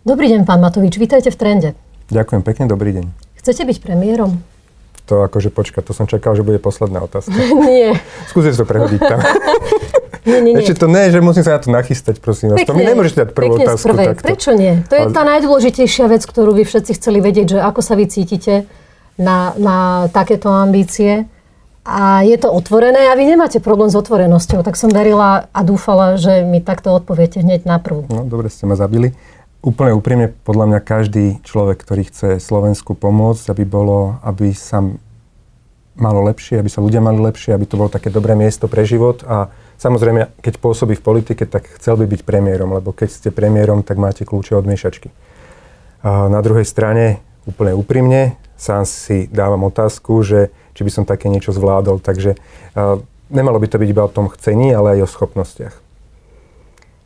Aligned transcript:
Dobrý 0.00 0.32
deň, 0.32 0.48
pán 0.48 0.64
Matovič, 0.64 0.96
vítajte 0.96 1.28
v 1.28 1.36
Trende. 1.36 1.70
Ďakujem 2.08 2.40
pekne, 2.40 2.64
dobrý 2.64 2.96
deň. 2.96 3.04
Chcete 3.36 3.68
byť 3.68 3.84
premiérom? 3.84 4.40
To 5.04 5.28
akože 5.28 5.52
počka, 5.52 5.84
to 5.84 5.92
som 5.92 6.08
čakal, 6.08 6.32
že 6.32 6.40
bude 6.40 6.56
posledná 6.56 7.04
otázka. 7.04 7.36
nie. 7.68 7.92
Skúste 8.24 8.56
to 8.56 8.64
prehodiť 8.64 8.96
tam. 8.96 9.20
nie, 10.24 10.40
nie, 10.40 10.56
nie. 10.56 10.64
Ešte 10.64 10.80
to 10.80 10.88
nie, 10.88 11.12
že 11.12 11.20
musím 11.20 11.44
sa 11.44 11.52
na 11.52 11.60
to 11.60 11.68
nachystať, 11.68 12.16
prosím 12.16 12.56
vás. 12.56 12.64
To 12.64 12.72
mi 12.72 12.88
nemôžete 12.88 13.28
dať 13.28 13.30
prvú 13.36 13.60
otázku 13.60 13.92
takto. 13.92 14.24
Prečo 14.24 14.56
nie? 14.56 14.80
To 14.88 14.94
je 14.96 15.04
tá 15.12 15.20
najdôležitejšia 15.20 16.08
vec, 16.08 16.24
ktorú 16.24 16.56
vy 16.56 16.64
všetci 16.64 16.96
chceli 16.96 17.20
vedieť, 17.20 17.46
že 17.52 17.58
ako 17.60 17.84
sa 17.84 17.92
vy 17.92 18.08
cítite 18.08 18.64
na, 19.20 19.52
na 19.60 20.08
takéto 20.08 20.48
ambície. 20.48 21.28
A 21.84 22.24
je 22.24 22.36
to 22.40 22.48
otvorené 22.48 23.08
a 23.08 23.16
vy 23.16 23.24
nemáte 23.24 23.60
problém 23.60 23.92
s 23.92 23.96
otvorenosťou. 23.96 24.64
Tak 24.64 24.80
som 24.80 24.88
verila 24.88 25.48
a 25.52 25.60
dúfala, 25.60 26.16
že 26.16 26.44
mi 26.44 26.64
takto 26.64 26.92
odpoviete 26.92 27.44
hneď 27.44 27.68
na 27.68 27.76
prvú. 27.80 28.08
No, 28.08 28.24
dobre 28.24 28.48
ste 28.48 28.64
ma 28.64 28.80
zabili 28.80 29.12
úplne 29.60 29.92
úprimne, 29.92 30.32
podľa 30.44 30.66
mňa 30.72 30.80
každý 30.80 31.26
človek, 31.44 31.84
ktorý 31.84 32.02
chce 32.08 32.28
Slovensku 32.40 32.96
pomôcť, 32.96 33.52
aby 33.52 33.64
bolo, 33.68 34.16
aby 34.24 34.56
sa 34.56 34.80
malo 36.00 36.24
lepšie, 36.24 36.56
aby 36.56 36.72
sa 36.72 36.80
ľudia 36.80 37.04
mali 37.04 37.20
lepšie, 37.20 37.52
aby 37.52 37.68
to 37.68 37.76
bolo 37.76 37.92
také 37.92 38.08
dobré 38.08 38.32
miesto 38.32 38.72
pre 38.72 38.88
život 38.88 39.20
a 39.28 39.52
samozrejme, 39.76 40.32
keď 40.40 40.56
pôsobí 40.56 40.96
v 40.96 41.04
politike, 41.04 41.44
tak 41.44 41.68
chcel 41.76 42.00
by 42.00 42.08
byť 42.08 42.24
premiérom, 42.24 42.72
lebo 42.72 42.96
keď 42.96 43.08
ste 43.12 43.28
premiérom, 43.28 43.84
tak 43.84 44.00
máte 44.00 44.24
kľúče 44.24 44.56
od 44.56 44.64
miešačky. 44.64 45.12
A 46.00 46.32
na 46.32 46.40
druhej 46.40 46.64
strane, 46.64 47.20
úplne 47.44 47.76
úprimne, 47.76 48.40
sám 48.56 48.88
si 48.88 49.28
dávam 49.28 49.60
otázku, 49.68 50.24
že 50.24 50.48
či 50.72 50.88
by 50.88 50.90
som 50.92 51.04
také 51.04 51.28
niečo 51.28 51.52
zvládol, 51.52 52.00
takže 52.00 52.40
nemalo 53.28 53.60
by 53.60 53.68
to 53.68 53.76
byť 53.76 53.88
iba 53.92 54.08
o 54.08 54.12
tom 54.12 54.32
chcení, 54.32 54.72
ale 54.72 54.96
aj 54.96 55.04
o 55.04 55.12
schopnostiach. 55.12 55.89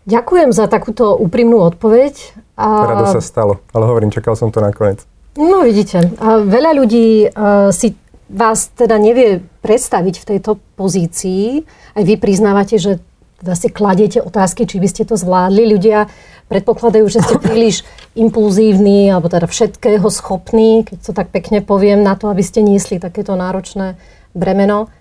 Ďakujem 0.04 0.52
za 0.52 0.68
takúto 0.68 1.16
úprimnú 1.16 1.64
odpoveď. 1.64 2.36
A... 2.60 2.92
Rado 2.92 3.08
sa 3.08 3.24
stalo, 3.24 3.64
ale 3.72 3.84
hovorím, 3.88 4.12
čakal 4.12 4.36
som 4.36 4.52
to 4.52 4.60
nakoniec. 4.60 5.00
No 5.34 5.66
vidíte, 5.66 6.14
a 6.22 6.44
veľa 6.44 6.70
ľudí 6.78 7.26
uh, 7.26 7.74
si 7.74 7.96
vás 8.30 8.70
teda 8.70 9.00
nevie 9.00 9.42
predstaviť 9.64 10.14
v 10.22 10.28
tejto 10.36 10.60
pozícii. 10.78 11.64
Aj 11.96 12.04
vy 12.04 12.14
priznávate, 12.20 12.78
že 12.78 13.02
teda 13.42 13.54
si 13.58 13.68
kladiete 13.68 14.18
otázky, 14.22 14.64
či 14.64 14.80
by 14.80 14.88
ste 14.88 15.02
to 15.04 15.18
zvládli. 15.18 15.68
Ľudia 15.74 16.06
predpokladajú, 16.48 17.04
že 17.08 17.20
ste 17.24 17.36
príliš 17.44 17.82
impulzívni 18.14 19.10
alebo 19.10 19.32
teda 19.32 19.48
všetkého 19.48 20.06
schopní, 20.12 20.84
keď 20.86 20.98
to 21.00 21.12
tak 21.16 21.28
pekne 21.32 21.64
poviem, 21.64 22.04
na 22.04 22.14
to, 22.14 22.28
aby 22.28 22.44
ste 22.44 22.60
niesli 22.62 23.00
takéto 23.00 23.34
náročné 23.34 23.96
bremeno. 24.36 24.92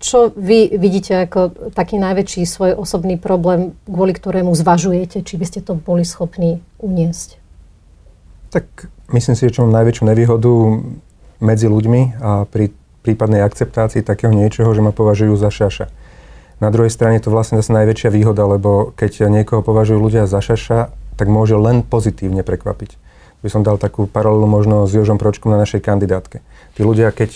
Čo 0.00 0.30
vy 0.32 0.78
vidíte 0.78 1.26
ako 1.26 1.72
taký 1.74 1.98
najväčší 1.98 2.46
svoj 2.46 2.72
osobný 2.78 3.18
problém, 3.18 3.76
kvôli 3.84 4.14
ktorému 4.14 4.54
zvažujete, 4.54 5.20
či 5.26 5.34
by 5.36 5.44
ste 5.44 5.60
to 5.60 5.76
boli 5.76 6.06
schopní 6.06 6.62
uniesť? 6.80 7.36
Tak 8.54 8.88
myslím 9.12 9.34
si, 9.34 9.50
že 9.50 9.58
čo 9.58 9.66
mám 9.66 9.76
najväčšiu 9.82 10.04
nevýhodu 10.06 10.52
medzi 11.42 11.66
ľuďmi 11.66 12.22
a 12.22 12.46
pri 12.46 12.72
prípadnej 13.02 13.42
akceptácii 13.42 14.06
takého 14.06 14.30
niečoho, 14.30 14.70
že 14.72 14.84
ma 14.84 14.94
považujú 14.94 15.34
za 15.36 15.50
šaša. 15.50 15.86
Na 16.60 16.68
druhej 16.68 16.92
strane 16.92 17.18
to 17.18 17.32
vlastne 17.32 17.56
zase 17.56 17.72
najväčšia 17.72 18.12
výhoda, 18.12 18.44
lebo 18.44 18.92
keď 18.92 19.32
niekoho 19.32 19.64
považujú 19.64 19.98
ľudia 19.98 20.28
za 20.28 20.44
šaša, 20.44 20.92
tak 21.16 21.26
môže 21.28 21.56
len 21.56 21.80
pozitívne 21.80 22.44
prekvapiť 22.44 23.09
by 23.40 23.48
som 23.48 23.64
dal 23.64 23.80
takú 23.80 24.04
paralelu 24.04 24.44
možno 24.44 24.84
s 24.84 24.92
Jožom 24.92 25.16
Pročkom 25.16 25.48
na 25.48 25.58
našej 25.60 25.80
kandidátke. 25.80 26.44
Tí 26.76 26.80
ľudia, 26.84 27.08
keď 27.08 27.30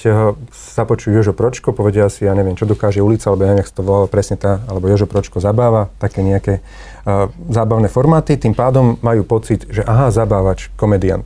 sa 0.52 0.82
počujú 0.84 1.16
Jožo 1.16 1.32
Pročko, 1.32 1.72
povedia 1.72 2.08
si, 2.12 2.28
ja 2.28 2.36
neviem, 2.36 2.54
čo 2.54 2.68
dokáže 2.68 3.00
ulica, 3.00 3.32
alebo 3.32 3.48
ja 3.48 3.56
neviem, 3.56 3.64
to 3.66 3.80
volalo 3.80 4.06
presne 4.06 4.36
tá, 4.36 4.60
alebo 4.68 4.86
Jožo 4.88 5.08
Pročko 5.08 5.40
zabáva, 5.40 5.88
také 5.96 6.20
nejaké 6.20 6.60
uh, 6.60 7.32
zábavné 7.48 7.88
formáty, 7.88 8.36
tým 8.36 8.52
pádom 8.52 9.00
majú 9.00 9.24
pocit, 9.24 9.64
že 9.72 9.80
aha, 9.84 10.12
zabávač, 10.12 10.68
komediant. 10.76 11.24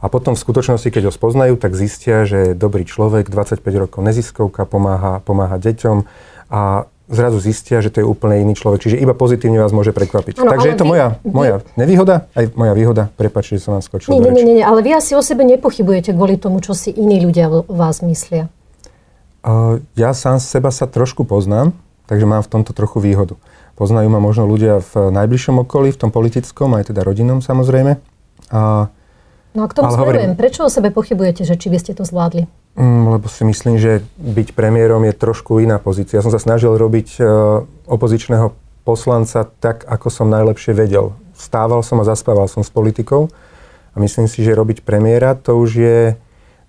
A 0.00 0.12
potom 0.12 0.36
v 0.36 0.44
skutočnosti, 0.44 0.88
keď 0.92 1.08
ho 1.08 1.12
spoznajú, 1.12 1.56
tak 1.56 1.72
zistia, 1.72 2.28
že 2.28 2.52
je 2.52 2.58
dobrý 2.58 2.84
človek, 2.84 3.32
25 3.32 3.64
rokov 3.88 4.00
neziskovka, 4.04 4.68
pomáha, 4.68 5.24
pomáha 5.24 5.56
deťom 5.56 6.04
a 6.52 6.86
zrazu 7.06 7.38
zistia, 7.38 7.78
že 7.78 7.90
to 7.94 8.02
je 8.02 8.06
úplne 8.06 8.42
iný 8.42 8.58
človek. 8.58 8.82
Čiže 8.82 8.96
iba 8.98 9.14
pozitívne 9.14 9.62
vás 9.62 9.70
môže 9.70 9.94
prekvapiť. 9.94 10.42
Ano, 10.42 10.50
Takže 10.50 10.68
je 10.74 10.76
to 10.78 10.86
vy, 10.86 10.90
moja, 10.90 11.06
moja 11.22 11.54
nevýhoda, 11.78 12.26
aj 12.34 12.54
moja 12.58 12.72
výhoda. 12.74 13.02
Prepačte, 13.14 13.58
že 13.58 13.70
som 13.70 13.78
vám 13.78 13.84
skočil 13.86 14.10
nie, 14.10 14.20
nie, 14.22 14.42
nie, 14.42 14.44
nie, 14.58 14.66
ale 14.66 14.82
vy 14.82 14.98
asi 14.98 15.14
o 15.14 15.22
sebe 15.22 15.46
nepochybujete 15.46 16.10
kvôli 16.12 16.36
tomu, 16.38 16.58
čo 16.58 16.74
si 16.74 16.90
iní 16.90 17.22
ľudia 17.22 17.46
o 17.50 17.62
vás 17.70 18.02
myslia. 18.02 18.50
Uh, 19.46 19.78
ja 19.94 20.10
sám 20.10 20.42
seba 20.42 20.74
sa 20.74 20.90
trošku 20.90 21.22
poznám, 21.22 21.70
takže 22.10 22.26
mám 22.26 22.42
v 22.42 22.50
tomto 22.50 22.74
trochu 22.74 22.98
výhodu. 22.98 23.38
Poznajú 23.78 24.08
ma 24.10 24.18
možno 24.18 24.48
ľudia 24.48 24.82
v 24.82 25.14
najbližšom 25.14 25.62
okolí, 25.62 25.94
v 25.94 26.00
tom 26.00 26.10
politickom, 26.10 26.74
aj 26.74 26.90
teda 26.90 27.06
rodinom 27.06 27.44
samozrejme. 27.44 28.00
A, 28.50 28.88
no 29.56 29.64
a 29.64 29.68
k 29.72 29.74
tomu 29.74 29.88
smerujem. 29.88 30.36
Prečo 30.36 30.68
o 30.68 30.70
sebe 30.70 30.92
pochybujete, 30.92 31.48
že 31.48 31.56
či 31.56 31.72
by 31.72 31.78
ste 31.80 31.92
to 31.96 32.04
zvládli? 32.04 32.44
Mm, 32.76 33.16
lebo 33.16 33.26
si 33.32 33.42
myslím, 33.48 33.80
že 33.80 34.04
byť 34.20 34.52
premiérom 34.52 35.00
je 35.08 35.16
trošku 35.16 35.64
iná 35.64 35.80
pozícia. 35.80 36.20
Ja 36.20 36.24
som 36.24 36.30
sa 36.30 36.36
snažil 36.36 36.76
robiť 36.76 37.08
e, 37.16 37.20
opozičného 37.88 38.52
poslanca 38.84 39.48
tak, 39.48 39.88
ako 39.88 40.12
som 40.12 40.28
najlepšie 40.28 40.76
vedel. 40.76 41.16
Stával 41.32 41.80
som 41.80 41.98
a 41.98 42.06
zaspával 42.06 42.46
som 42.52 42.60
s 42.60 42.68
politikou 42.68 43.32
a 43.92 43.96
myslím 43.96 44.28
si, 44.28 44.44
že 44.44 44.52
robiť 44.52 44.84
premiéra 44.84 45.32
to 45.32 45.56
už 45.56 45.70
je 45.72 46.00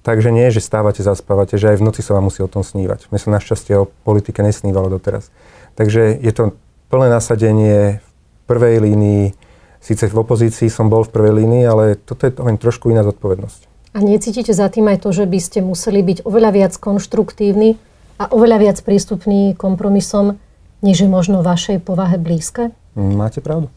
tak, 0.07 0.23
že 0.23 0.31
nie, 0.31 0.47
že 0.47 0.63
stávate, 0.63 1.03
zaspávate, 1.03 1.59
že 1.59 1.75
aj 1.75 1.83
v 1.83 1.85
noci 1.91 1.99
sa 1.99 2.15
vám 2.15 2.31
musí 2.31 2.39
o 2.39 2.47
tom 2.47 2.63
snívať. 2.63 3.11
Mne 3.11 3.19
sa 3.19 3.27
našťastie 3.27 3.75
o 3.75 3.91
politike 4.07 4.39
nesnívalo 4.39 4.87
doteraz. 4.87 5.27
Takže 5.75 6.15
je 6.23 6.31
to 6.31 6.55
plné 6.87 7.11
nasadenie 7.11 7.99
v 7.99 8.09
prvej 8.47 8.79
línii. 8.79 9.35
Síce 9.81 10.09
v 10.09 10.19
opozícii 10.19 10.67
som 10.67 10.89
bol 10.91 11.05
v 11.05 11.13
prvej 11.13 11.33
línii, 11.43 11.63
ale 11.63 11.95
toto 11.95 12.27
je 12.27 12.33
len 12.37 12.57
trošku 12.59 12.89
iná 12.89 13.05
zodpovednosť. 13.05 13.93
A 13.95 14.03
necítite 14.03 14.53
za 14.53 14.69
tým 14.69 14.91
aj 14.93 15.07
to, 15.07 15.09
že 15.09 15.25
by 15.25 15.39
ste 15.41 15.59
museli 15.65 16.05
byť 16.05 16.27
oveľa 16.27 16.51
viac 16.53 16.73
konštruktívni 16.77 17.79
a 18.21 18.29
oveľa 18.29 18.57
viac 18.69 18.77
prístupní 18.85 19.57
kompromisom, 19.57 20.37
než 20.85 21.05
je 21.05 21.09
možno 21.09 21.41
vašej 21.41 21.81
povahe 21.81 22.21
blízke? 22.21 22.73
Máte 22.93 23.41
pravdu. 23.41 23.69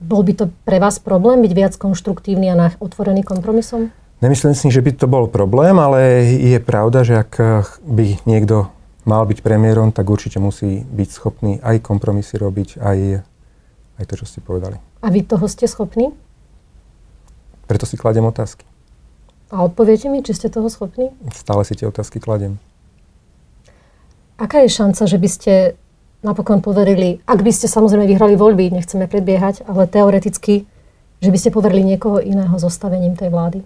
Bol 0.00 0.20
by 0.24 0.32
to 0.36 0.44
pre 0.68 0.80
vás 0.80 1.00
problém 1.00 1.40
byť 1.40 1.52
viac 1.52 1.74
konštruktívny 1.80 2.52
a 2.52 2.76
otvorený 2.80 3.24
kompromisom? 3.24 3.92
Nemyslím 4.20 4.56
si, 4.56 4.72
že 4.72 4.80
by 4.80 4.92
to 4.96 5.06
bol 5.08 5.28
problém, 5.28 5.76
ale 5.76 6.24
je 6.40 6.58
pravda, 6.60 7.04
že 7.04 7.20
ak 7.20 7.32
by 7.84 8.24
niekto 8.24 8.72
mal 9.04 9.28
byť 9.28 9.44
premiérom, 9.44 9.92
tak 9.92 10.08
určite 10.08 10.40
musí 10.40 10.80
byť 10.84 11.08
schopný 11.12 11.52
aj 11.60 11.84
kompromisy 11.84 12.40
robiť, 12.40 12.80
aj, 12.80 12.98
aj 14.00 14.04
to, 14.10 14.14
čo 14.18 14.26
ste 14.26 14.40
povedali. 14.42 14.78
A 15.02 15.06
vy 15.10 15.22
toho 15.22 15.46
ste 15.46 15.70
schopní? 15.70 16.10
Preto 17.64 17.86
si 17.88 17.96
kladem 17.96 18.26
otázky. 18.26 18.66
A 19.54 19.62
odpoviete 19.62 20.10
mi, 20.10 20.20
či 20.20 20.34
ste 20.34 20.50
toho 20.50 20.66
schopní? 20.66 21.14
Stále 21.30 21.62
si 21.62 21.78
tie 21.78 21.86
otázky 21.86 22.18
kladem. 22.18 22.58
Aká 24.34 24.66
je 24.66 24.74
šanca, 24.74 25.06
že 25.06 25.18
by 25.20 25.28
ste 25.30 25.52
napokon 26.26 26.58
poverili, 26.58 27.22
ak 27.22 27.44
by 27.44 27.52
ste 27.54 27.70
samozrejme 27.70 28.08
vyhrali 28.08 28.34
voľby, 28.34 28.72
nechceme 28.74 29.06
predbiehať, 29.06 29.62
ale 29.68 29.86
teoreticky, 29.86 30.66
že 31.22 31.30
by 31.30 31.38
ste 31.38 31.54
poverili 31.54 31.86
niekoho 31.86 32.18
iného 32.18 32.56
zostavením 32.58 33.14
tej 33.14 33.30
vlády? 33.30 33.60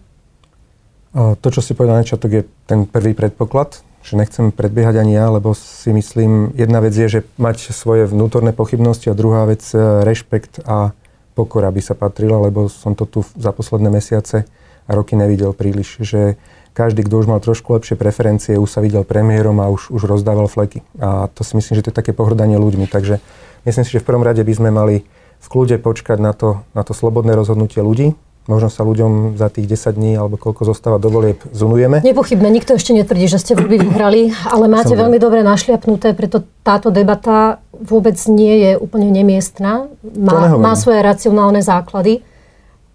To, 1.17 1.49
čo 1.49 1.65
si 1.65 1.73
povedal 1.73 1.99
na 1.99 2.05
začiatok, 2.05 2.31
je 2.31 2.43
ten 2.69 2.85
prvý 2.85 3.17
predpoklad, 3.17 3.81
že 4.03 4.15
nechcem 4.17 4.55
predbiehať 4.55 5.03
ani 5.03 5.19
ja, 5.19 5.29
lebo 5.29 5.53
si 5.53 5.91
myslím, 5.93 6.55
jedna 6.55 6.81
vec 6.81 6.95
je, 6.95 7.21
že 7.21 7.21
mať 7.37 7.75
svoje 7.75 8.07
vnútorné 8.09 8.55
pochybnosti 8.55 9.11
a 9.11 9.19
druhá 9.19 9.45
vec, 9.45 9.65
e, 9.75 9.79
rešpekt 10.07 10.65
a 10.65 10.95
pokora 11.39 11.71
by 11.71 11.83
sa 11.83 11.95
patrila, 11.95 12.43
lebo 12.43 12.67
som 12.67 12.99
to 12.99 13.07
tu 13.07 13.21
za 13.39 13.55
posledné 13.55 13.91
mesiace 13.91 14.49
a 14.89 14.91
roky 14.91 15.15
nevidel 15.15 15.53
príliš, 15.53 16.03
že 16.03 16.41
každý, 16.79 17.03
kto 17.03 17.23
už 17.23 17.27
mal 17.27 17.43
trošku 17.43 17.75
lepšie 17.75 17.99
preferencie, 17.99 18.55
už 18.55 18.71
sa 18.71 18.79
videl 18.79 19.03
premiérom 19.03 19.59
a 19.59 19.67
už, 19.67 19.91
už 19.91 20.07
rozdával 20.07 20.47
fleky. 20.47 20.87
A 21.03 21.27
to 21.27 21.43
si 21.43 21.59
myslím, 21.59 21.75
že 21.75 21.83
to 21.83 21.91
je 21.91 21.99
také 21.99 22.15
pohrdanie 22.15 22.55
ľuďmi. 22.55 22.87
Takže 22.87 23.19
myslím 23.67 23.85
si, 23.85 23.91
že 23.99 24.03
v 24.03 24.07
prvom 24.07 24.23
rade 24.23 24.39
by 24.47 24.55
sme 24.55 24.71
mali 24.71 25.03
v 25.43 25.47
kľude 25.51 25.83
počkať 25.83 26.23
na 26.23 26.31
to, 26.31 26.63
na 26.79 26.87
to 26.87 26.95
slobodné 26.95 27.35
rozhodnutie 27.35 27.83
ľudí. 27.83 28.15
Možno 28.49 28.73
sa 28.73 28.81
ľuďom 28.81 29.37
za 29.37 29.53
tých 29.53 29.69
10 29.69 30.01
dní 30.01 30.17
alebo 30.17 30.41
koľko 30.41 30.65
zostáva 30.73 30.97
do 30.97 31.13
volieb 31.13 31.37
zunujeme. 31.53 32.01
Nepochybne, 32.01 32.49
nikto 32.49 32.81
ešte 32.81 32.97
netvrdí, 32.97 33.29
že 33.29 33.37
ste 33.37 33.53
voľby 33.53 33.77
vyhrali, 33.77 34.33
ale 34.49 34.73
máte 34.73 34.97
Som 34.97 35.05
veľmi 35.05 35.21
dobre 35.21 35.45
našliapnuté, 35.45 36.17
preto 36.17 36.49
táto 36.65 36.89
debata 36.89 37.61
vôbec 37.77 38.17
nie 38.33 38.65
je 38.65 38.71
úplne 38.81 39.13
nemiestná. 39.13 39.93
Má, 40.01 40.57
má 40.57 40.73
svoje 40.81 41.05
racionálne 41.05 41.61
základy. 41.61 42.25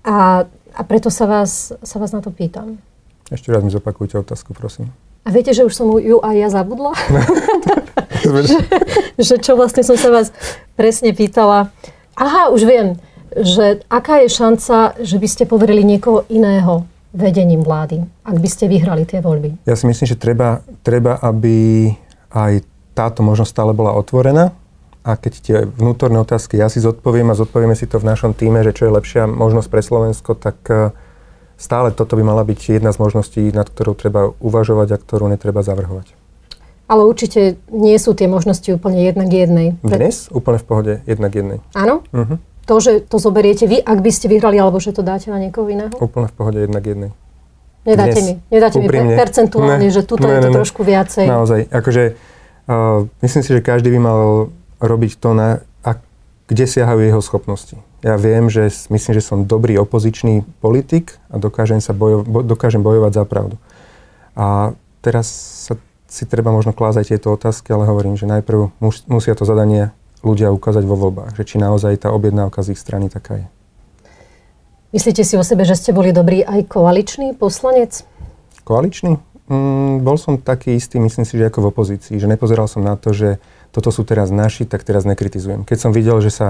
A 0.03 0.49
a 0.73 0.81
preto 0.81 1.13
sa 1.13 1.29
vás, 1.29 1.69
sa 1.85 1.97
vás 2.01 2.11
na 2.11 2.21
to 2.21 2.33
pýtam. 2.33 2.81
Ešte 3.29 3.53
raz 3.53 3.61
mi 3.61 3.69
zopakujte 3.69 4.17
otázku, 4.17 4.57
prosím. 4.57 4.89
A 5.23 5.31
viete, 5.31 5.55
že 5.55 5.63
už 5.63 5.73
som 5.73 5.87
ju 6.01 6.19
aj 6.19 6.35
ja 6.35 6.49
zabudla? 6.49 6.91
že, 8.49 8.59
že 9.15 9.35
čo 9.39 9.53
vlastne 9.55 9.85
som 9.85 9.95
sa 9.95 10.09
vás 10.09 10.33
presne 10.73 11.13
pýtala. 11.13 11.69
Aha, 12.17 12.49
už 12.51 12.65
viem, 12.65 12.97
že 13.39 13.81
aká 13.89 14.21
je 14.25 14.29
šanca, 14.29 14.99
že 15.01 15.17
by 15.17 15.27
ste 15.27 15.43
poverili 15.49 15.81
niekoho 15.81 16.27
iného 16.29 16.85
vedením 17.13 17.61
vlády, 17.61 18.01
ak 18.25 18.37
by 18.41 18.49
ste 18.49 18.65
vyhrali 18.65 19.05
tie 19.05 19.21
voľby? 19.21 19.63
Ja 19.69 19.77
si 19.77 19.85
myslím, 19.85 20.09
že 20.09 20.17
treba, 20.17 20.65
treba 20.81 21.21
aby 21.21 21.89
aj 22.33 22.65
táto 22.97 23.21
možnosť 23.21 23.51
stále 23.53 23.71
bola 23.77 23.93
otvorená 23.93 24.53
a 25.05 25.11
keď 25.19 25.33
tie 25.41 25.57
vnútorné 25.67 26.17
otázky 26.17 26.57
ja 26.57 26.71
si 26.71 26.81
zodpoviem 26.81 27.29
a 27.29 27.37
zodpovieme 27.37 27.77
si 27.77 27.85
to 27.85 28.01
v 28.01 28.09
našom 28.09 28.33
týme, 28.33 28.65
že 28.65 28.73
čo 28.73 28.89
je 28.89 28.95
lepšia 28.97 29.29
možnosť 29.29 29.67
pre 29.69 29.81
Slovensko, 29.85 30.31
tak 30.33 30.57
e, 30.71 30.95
stále 31.59 31.93
toto 31.93 32.17
by 32.17 32.23
mala 32.23 32.41
byť 32.47 32.81
jedna 32.81 32.89
z 32.89 32.97
možností, 32.97 33.43
nad 33.53 33.69
ktorou 33.69 33.93
treba 33.93 34.31
uvažovať 34.41 34.87
a 34.95 34.97
ktorú 34.97 35.29
netreba 35.29 35.61
zavrhovať. 35.61 36.15
Ale 36.87 37.03
určite 37.03 37.61
nie 37.69 37.95
sú 37.99 38.15
tie 38.17 38.27
možnosti 38.31 38.67
úplne 38.73 39.03
jednak 39.05 39.29
jednej. 39.29 39.75
Dnes 39.83 40.27
úplne 40.33 40.59
v 40.59 40.65
pohode 40.65 40.93
jednak 41.07 41.31
jednej. 41.31 41.59
Áno? 41.73 42.03
Uh-huh. 42.11 42.37
To, 42.63 42.79
že 42.79 43.03
to 43.03 43.19
zoberiete 43.19 43.67
vy, 43.67 43.83
ak 43.83 43.99
by 43.99 44.11
ste 44.11 44.31
vyhrali, 44.31 44.55
alebo 44.55 44.79
že 44.79 44.95
to 44.95 45.03
dáte 45.03 45.27
na 45.27 45.35
niekoho 45.35 45.67
iného? 45.67 45.91
Úplne 45.99 46.27
v 46.31 46.35
pohode 46.35 46.59
jednak 46.63 46.83
jednej. 46.87 47.11
Nedáte 47.83 48.15
Dnes, 48.15 48.23
mi, 48.23 48.33
nedáte 48.47 48.77
úprimne. 48.79 49.11
mi 49.11 49.19
percentuálne, 49.19 49.83
ne, 49.83 49.91
že 49.91 50.07
tuto 50.07 50.23
ne, 50.23 50.39
je 50.39 50.47
to 50.47 50.51
ne, 50.51 50.55
trošku 50.55 50.81
viacej. 50.87 51.27
Naozaj, 51.27 51.67
akože 51.67 52.03
uh, 52.15 53.03
myslím 53.19 53.41
si, 53.43 53.51
že 53.51 53.59
každý 53.59 53.91
by 53.91 53.99
mal 53.99 54.21
robiť 54.79 55.19
to, 55.19 55.35
na, 55.35 55.59
a, 55.83 55.99
kde 56.47 56.63
siahajú 56.63 57.03
jeho 57.03 57.19
schopnosti. 57.19 57.75
Ja 57.99 58.15
viem, 58.15 58.47
že 58.47 58.71
myslím, 58.87 59.11
že 59.19 59.23
som 59.23 59.43
dobrý 59.43 59.75
opozičný 59.83 60.47
politik 60.63 61.19
a 61.27 61.35
dokážem, 61.35 61.83
sa 61.83 61.91
bojo, 61.91 62.23
bo, 62.23 62.39
dokážem 62.39 62.79
bojovať 62.79 63.11
za 63.19 63.23
pravdu. 63.27 63.59
A 64.39 64.71
teraz 65.03 65.27
sa, 65.67 65.75
si 66.07 66.23
treba 66.23 66.55
možno 66.55 66.71
klázať 66.71 67.15
tieto 67.15 67.35
otázky, 67.35 67.75
ale 67.75 67.83
hovorím, 67.83 68.15
že 68.15 68.31
najprv 68.31 68.71
mus, 68.79 69.03
musia 69.11 69.35
to 69.35 69.43
zadanie 69.43 69.91
ľudia 70.23 70.49
ukázať 70.55 70.87
vo 70.87 70.95
voľbách, 70.95 71.35
že 71.35 71.43
či 71.43 71.59
naozaj 71.59 72.07
tá 72.07 72.09
objednávka 72.15 72.63
z 72.63 72.73
ich 72.73 72.81
strany 72.81 73.11
taká 73.11 73.43
je. 73.43 73.47
Myslíte 74.95 75.25
si 75.27 75.35
o 75.35 75.43
sebe, 75.43 75.67
že 75.67 75.75
ste 75.75 75.91
boli 75.91 76.15
dobrý 76.15 76.45
aj 76.45 76.69
koaličný 76.69 77.35
poslanec? 77.35 78.07
Koaličný? 78.63 79.19
Mm, 79.51 80.05
bol 80.07 80.15
som 80.15 80.39
taký 80.39 80.79
istý, 80.79 81.03
myslím 81.03 81.27
si, 81.27 81.35
že 81.35 81.51
ako 81.51 81.67
v 81.67 81.69
opozícii, 81.75 82.15
že 82.15 82.31
nepozeral 82.31 82.71
som 82.71 82.79
na 82.79 82.95
to, 82.95 83.11
že 83.11 83.43
toto 83.75 83.91
sú 83.91 84.07
teraz 84.07 84.31
naši, 84.31 84.63
tak 84.63 84.87
teraz 84.87 85.03
nekritizujem. 85.03 85.67
Keď 85.67 85.77
som 85.77 85.91
videl, 85.91 86.15
že 86.23 86.31
sa 86.31 86.47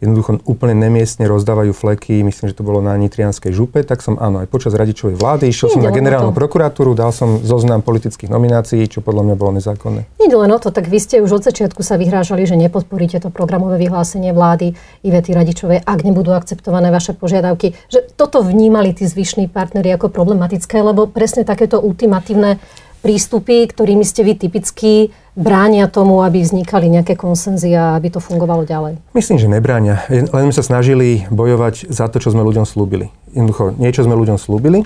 jednoducho 0.00 0.40
úplne 0.48 0.72
nemiestne 0.72 1.28
rozdávajú 1.28 1.76
fleky, 1.76 2.24
myslím, 2.24 2.50
že 2.50 2.56
to 2.56 2.64
bolo 2.64 2.80
na 2.80 2.96
Nitrianskej 2.96 3.52
župe, 3.52 3.84
tak 3.84 4.00
som 4.00 4.16
áno, 4.16 4.40
aj 4.40 4.48
počas 4.48 4.72
radičovej 4.72 5.20
vlády 5.20 5.52
išiel 5.52 5.76
som 5.76 5.84
na 5.84 5.92
generálnu 5.92 6.32
prokuratúru, 6.32 6.96
dal 6.96 7.12
som 7.12 7.38
zoznam 7.44 7.84
politických 7.84 8.32
nominácií, 8.32 8.88
čo 8.88 9.04
podľa 9.04 9.30
mňa 9.30 9.34
bolo 9.36 9.60
nezákonné. 9.60 10.08
Nie 10.16 10.32
len 10.32 10.50
o 10.50 10.58
to, 10.58 10.72
tak 10.72 10.88
vy 10.88 10.96
ste 10.96 11.20
už 11.20 11.40
od 11.40 11.46
začiatku 11.46 11.84
sa 11.84 12.00
vyhrážali, 12.00 12.48
že 12.48 12.56
nepodporíte 12.56 13.20
to 13.20 13.28
programové 13.28 13.76
vyhlásenie 13.76 14.32
vlády 14.32 14.72
Ivety 15.04 15.36
Radičovej, 15.36 15.84
ak 15.84 16.00
nebudú 16.00 16.32
akceptované 16.32 16.88
vaše 16.88 17.12
požiadavky. 17.12 17.76
Že 17.92 18.16
toto 18.16 18.40
vnímali 18.40 18.96
tí 18.96 19.04
zvyšní 19.04 19.52
partneri 19.52 19.92
ako 19.92 20.08
problematické, 20.08 20.80
lebo 20.80 21.10
presne 21.10 21.44
takéto 21.44 21.82
ultimatívne 21.82 22.62
prístupy, 23.00 23.66
ktorými 23.66 24.04
ste 24.04 24.22
vy 24.22 24.36
typicky 24.36 25.12
bránia 25.32 25.88
tomu, 25.88 26.20
aby 26.20 26.44
vznikali 26.44 26.92
nejaké 26.92 27.16
konsenzy 27.16 27.72
a 27.72 27.96
aby 27.96 28.12
to 28.12 28.20
fungovalo 28.20 28.68
ďalej? 28.68 29.00
Myslím, 29.16 29.40
že 29.40 29.48
nebránia. 29.48 30.04
Len 30.08 30.28
sme 30.28 30.54
sa 30.54 30.64
snažili 30.64 31.24
bojovať 31.32 31.88
za 31.88 32.06
to, 32.12 32.20
čo 32.20 32.32
sme 32.32 32.44
ľuďom 32.44 32.68
slúbili. 32.68 33.08
Jednoducho, 33.32 33.72
niečo 33.80 34.04
sme 34.04 34.14
ľuďom 34.14 34.36
slúbili 34.36 34.84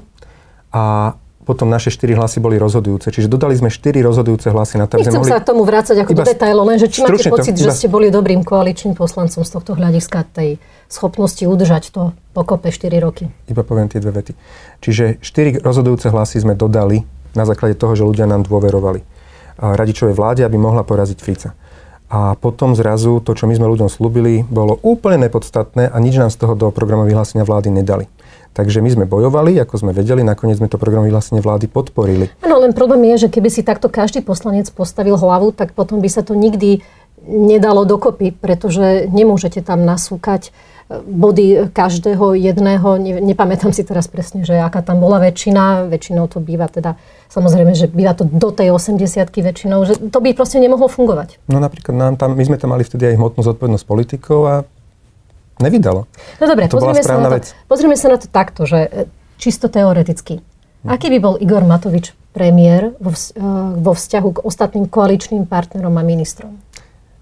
a 0.70 1.14
potom 1.44 1.68
naše 1.68 1.92
štyri 1.92 2.16
hlasy 2.16 2.40
boli 2.40 2.56
rozhodujúce. 2.56 3.12
Čiže 3.12 3.28
dodali 3.28 3.52
sme 3.52 3.68
štyri 3.68 4.00
rozhodujúce 4.00 4.48
hlasy 4.48 4.80
na 4.80 4.88
to, 4.88 4.96
Nechcem 4.96 5.20
mohli... 5.20 5.28
sa 5.28 5.44
tomu 5.44 5.68
vrácať 5.68 6.00
ako 6.00 6.12
iba, 6.16 6.24
do 6.24 6.28
detailov, 6.32 6.64
lenže 6.72 6.88
či 6.88 7.04
máte 7.04 7.28
pocit, 7.28 7.52
to, 7.52 7.60
iba... 7.60 7.66
že 7.68 7.70
ste 7.76 7.88
boli 7.92 8.08
dobrým 8.08 8.40
koaličným 8.40 8.96
poslancom 8.96 9.44
z 9.44 9.50
tohto 9.52 9.76
hľadiska 9.76 10.24
tej 10.32 10.56
schopnosti 10.88 11.44
udržať 11.44 11.92
to 11.92 12.16
pokope 12.32 12.72
4 12.72 12.96
roky? 12.96 13.28
Iba 13.44 13.60
poviem 13.60 13.92
tie 13.92 14.00
dve 14.00 14.16
vety. 14.16 14.32
Čiže 14.80 15.20
štyri 15.20 15.60
rozhodujúce 15.60 16.08
hlasy 16.08 16.40
sme 16.40 16.56
dodali 16.56 17.04
na 17.34 17.44
základe 17.44 17.74
toho, 17.78 17.98
že 17.98 18.06
ľudia 18.06 18.26
nám 18.30 18.46
dôverovali. 18.46 19.02
Radičovej 19.58 20.14
vláde, 20.18 20.42
aby 20.42 20.58
mohla 20.58 20.82
poraziť 20.82 21.18
Fica. 21.22 21.50
A 22.10 22.38
potom 22.38 22.78
zrazu 22.78 23.18
to, 23.22 23.34
čo 23.34 23.50
my 23.50 23.54
sme 23.58 23.66
ľuďom 23.66 23.90
slúbili, 23.90 24.46
bolo 24.46 24.78
úplne 24.82 25.26
nepodstatné 25.26 25.90
a 25.90 25.96
nič 25.98 26.14
nám 26.18 26.30
z 26.30 26.46
toho 26.46 26.54
do 26.54 26.70
programu 26.70 27.06
vyhlásenia 27.06 27.42
vlády 27.42 27.74
nedali. 27.74 28.06
Takže 28.54 28.78
my 28.78 28.86
sme 28.86 29.04
bojovali, 29.10 29.58
ako 29.58 29.82
sme 29.82 29.90
vedeli, 29.90 30.22
nakoniec 30.22 30.62
sme 30.62 30.70
to 30.70 30.78
program 30.78 31.02
vyhlásenie 31.02 31.42
vlády 31.42 31.66
podporili. 31.66 32.30
Áno, 32.38 32.62
len 32.62 32.70
problém 32.70 33.02
je, 33.14 33.26
že 33.26 33.32
keby 33.34 33.50
si 33.50 33.66
takto 33.66 33.90
každý 33.90 34.22
poslanec 34.22 34.70
postavil 34.70 35.18
hlavu, 35.18 35.50
tak 35.50 35.74
potom 35.74 35.98
by 35.98 36.06
sa 36.06 36.22
to 36.22 36.38
nikdy 36.38 36.86
nedalo 37.26 37.82
dokopy, 37.82 38.30
pretože 38.30 39.10
nemôžete 39.10 39.64
tam 39.64 39.82
nasúkať 39.82 40.54
body 40.92 41.72
každého 41.72 42.36
jedného. 42.36 42.88
Ne, 43.00 43.20
nepamätám 43.20 43.72
si 43.72 43.84
teraz 43.84 44.04
presne, 44.04 44.44
že 44.44 44.60
aká 44.60 44.84
tam 44.84 45.00
bola 45.00 45.16
väčšina. 45.20 45.88
Väčšinou 45.88 46.28
to 46.28 46.44
býva 46.44 46.68
teda, 46.68 47.00
samozrejme, 47.32 47.72
že 47.72 47.88
býva 47.88 48.12
to 48.12 48.28
do 48.28 48.52
tej 48.52 48.68
80 48.68 49.00
väčšinou, 49.32 49.78
že 49.88 49.96
to 49.96 50.18
by 50.20 50.36
proste 50.36 50.60
nemohlo 50.60 50.86
fungovať. 50.92 51.40
No 51.48 51.56
napríklad 51.56 51.96
nám 51.96 52.14
tam, 52.20 52.36
my 52.36 52.44
sme 52.44 52.60
tam 52.60 52.76
mali 52.76 52.84
vtedy 52.84 53.08
aj 53.08 53.16
hmotnú 53.16 53.40
zodpovednosť 53.40 53.84
politikov 53.88 54.40
a 54.44 54.54
nevydalo. 55.64 56.04
No 56.40 56.44
dobre, 56.44 56.68
pozrieme 56.68 57.00
sa, 57.00 57.16
na 57.16 57.28
to, 57.32 57.48
pozrieme 57.64 57.96
sa 57.96 58.06
na 58.12 58.18
to 58.20 58.26
takto, 58.28 58.68
že 58.68 58.78
e, 58.84 58.88
čisto 59.40 59.72
teoreticky. 59.72 60.44
Hm. 60.84 60.88
Aký 60.92 61.08
by 61.08 61.18
bol 61.22 61.34
Igor 61.40 61.64
Matovič 61.64 62.12
premiér 62.36 62.92
vo, 63.00 63.14
e, 63.14 63.40
vo 63.80 63.92
vzťahu 63.96 64.28
k 64.36 64.38
ostatným 64.44 64.84
koaličným 64.90 65.48
partnerom 65.48 65.96
a 65.96 66.02
ministrom? 66.04 66.60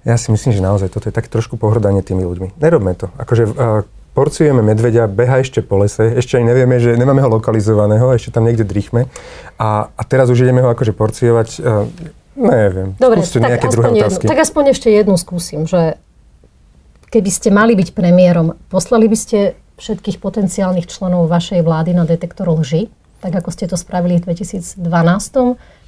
Ja 0.02 0.19
si 0.19 0.34
myslím, 0.34 0.50
že 0.50 0.62
naozaj 0.62 0.90
toto 0.90 1.06
je 1.06 1.14
tak 1.14 1.31
trošku 1.31 1.54
pohrdanie 1.54 2.02
tými 2.02 2.26
ľuďmi. 2.26 2.58
Nerobme 2.58 2.99
to. 2.99 3.10
Akože 3.22 3.44
uh, 3.46 3.87
porciujeme 4.19 4.60
medveďa, 4.60 5.06
beha 5.06 5.40
ešte 5.40 5.62
po 5.62 5.78
lese, 5.78 6.19
ešte 6.19 6.43
aj 6.43 6.44
nevieme, 6.44 6.82
že 6.82 6.99
nemáme 6.99 7.22
ho 7.22 7.31
lokalizovaného, 7.31 8.10
ešte 8.10 8.34
tam 8.34 8.44
niekde 8.44 8.66
drychme. 8.66 9.06
A, 9.62 9.88
a 9.94 10.02
teraz 10.02 10.26
už 10.28 10.43
ideme 10.43 10.60
ho 10.60 10.69
akože 10.75 10.90
porciovať, 10.90 11.49
uh, 11.62 11.87
neviem. 12.34 12.99
Dobre, 12.99 13.22
tak, 13.22 13.46
nejaké 13.46 13.69
druhé 13.70 13.88
jednu, 13.94 14.26
tak 14.26 14.43
aspoň 14.43 14.75
ešte 14.75 14.90
jednu 14.90 15.14
skúsim, 15.14 15.70
že 15.70 15.96
keby 17.14 17.31
ste 17.31 17.49
mali 17.54 17.78
byť 17.78 17.94
premiérom, 17.94 18.58
poslali 18.69 19.06
by 19.06 19.16
ste 19.16 19.38
všetkých 19.78 20.19
potenciálnych 20.19 20.90
členov 20.90 21.31
vašej 21.31 21.62
vlády 21.62 21.94
na 21.94 22.02
detektor 22.02 22.50
lži? 22.50 22.90
tak 23.22 23.38
ako 23.38 23.54
ste 23.54 23.70
to 23.70 23.78
spravili 23.78 24.19
v 24.19 24.34
2012 24.34 24.82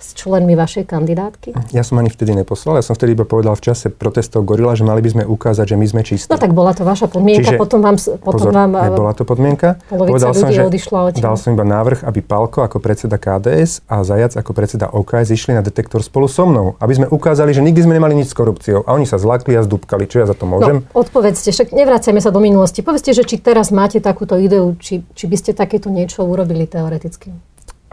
s 0.04 0.12
členmi 0.12 0.52
vašej 0.52 0.84
kandidátky? 0.84 1.56
Ja 1.72 1.80
som 1.80 1.96
ani 1.96 2.12
vtedy 2.12 2.36
neposlal, 2.36 2.76
ja 2.76 2.84
som 2.84 2.92
vtedy 2.92 3.16
iba 3.16 3.24
povedal 3.24 3.56
v 3.56 3.64
čase 3.64 3.88
protestov 3.88 4.44
Gorila, 4.44 4.76
že 4.76 4.84
mali 4.84 5.00
by 5.00 5.10
sme 5.16 5.22
ukázať, 5.24 5.72
že 5.72 5.76
my 5.80 5.86
sme 5.88 6.00
čistí. 6.04 6.28
No 6.28 6.36
tak 6.36 6.52
bola 6.52 6.76
to 6.76 6.84
vaša 6.84 7.08
podmienka, 7.08 7.56
Čiže, 7.56 7.56
potom 7.56 7.80
vám... 7.80 7.96
Potom 7.96 8.36
pozor, 8.36 8.52
vám 8.52 8.70
nebola 8.76 9.16
to 9.16 9.24
podmienka. 9.24 9.80
Povedal 9.88 10.36
som, 10.36 10.52
že 10.52 10.60
odišla 10.60 11.16
dal 11.16 11.36
som 11.40 11.56
iba 11.56 11.64
návrh, 11.64 12.04
aby 12.04 12.20
Palko 12.20 12.60
ako 12.60 12.78
predseda 12.84 13.16
KDS 13.16 13.88
a 13.88 14.04
Zajac 14.04 14.36
ako 14.36 14.50
predseda 14.52 14.92
OK 14.92 15.16
zišli 15.24 15.56
na 15.56 15.62
detektor 15.64 16.04
spolu 16.04 16.28
so 16.28 16.44
mnou, 16.44 16.76
aby 16.82 16.92
sme 16.92 17.06
ukázali, 17.08 17.56
že 17.56 17.64
nikdy 17.64 17.80
sme 17.80 17.96
nemali 17.96 18.12
nič 18.18 18.32
s 18.32 18.36
korupciou. 18.36 18.84
A 18.84 18.92
oni 18.92 19.08
sa 19.08 19.16
zlakli 19.16 19.56
a 19.56 19.64
zdúbkali. 19.64 20.04
Čo 20.04 20.20
ja 20.20 20.26
za 20.28 20.36
to 20.36 20.44
môžem? 20.44 20.84
No, 20.84 21.00
odpovedzte, 21.00 21.48
však 21.48 21.72
nevrácame 21.72 22.20
sa 22.20 22.28
do 22.28 22.44
minulosti. 22.44 22.84
Povedzte, 22.84 23.16
že 23.16 23.24
či 23.24 23.40
teraz 23.40 23.72
máte 23.72 24.02
takúto 24.04 24.36
ideu, 24.36 24.76
či, 24.76 25.00
či 25.16 25.24
by 25.24 25.36
ste 25.38 25.50
takéto 25.56 25.88
niečo 25.88 26.26
urobili 26.26 26.68
teoreticky. 26.68 27.32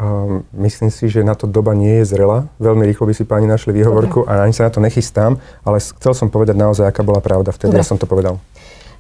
Um, 0.01 0.41
myslím 0.57 0.89
si, 0.89 1.13
že 1.13 1.21
na 1.21 1.37
to 1.37 1.45
doba 1.45 1.77
nie 1.77 2.01
je 2.01 2.17
zrela. 2.17 2.49
Veľmi 2.57 2.89
rýchlo 2.89 3.05
by 3.05 3.13
si 3.13 3.21
páni 3.21 3.45
našli 3.45 3.69
výhovorku 3.69 4.25
Dobre. 4.25 4.33
a 4.33 4.49
ani 4.49 4.53
sa 4.57 4.65
na 4.65 4.73
to 4.73 4.81
nechystám, 4.81 5.37
ale 5.61 5.77
chcel 5.77 6.17
som 6.17 6.33
povedať 6.33 6.57
naozaj, 6.57 6.89
aká 6.89 7.05
bola 7.05 7.21
pravda. 7.21 7.53
Vtedy 7.53 7.77
Dobre. 7.77 7.85
ja 7.85 7.85
som 7.85 8.01
to 8.01 8.09
povedal. 8.09 8.41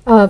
Uh, 0.05 0.29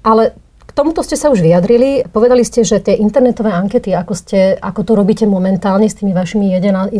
ale 0.00 0.32
k 0.64 0.72
tomuto 0.72 1.04
ste 1.04 1.20
sa 1.20 1.28
už 1.28 1.44
vyjadrili. 1.44 2.08
Povedali 2.08 2.48
ste, 2.48 2.64
že 2.64 2.80
tie 2.80 2.96
internetové 2.96 3.52
ankety, 3.52 3.92
ako, 3.92 4.16
ste, 4.16 4.56
ako 4.56 4.88
to 4.88 4.92
robíte 4.96 5.28
momentálne 5.28 5.84
s 5.84 6.00
tými 6.00 6.16
vašimi 6.16 6.56
11 6.56 6.96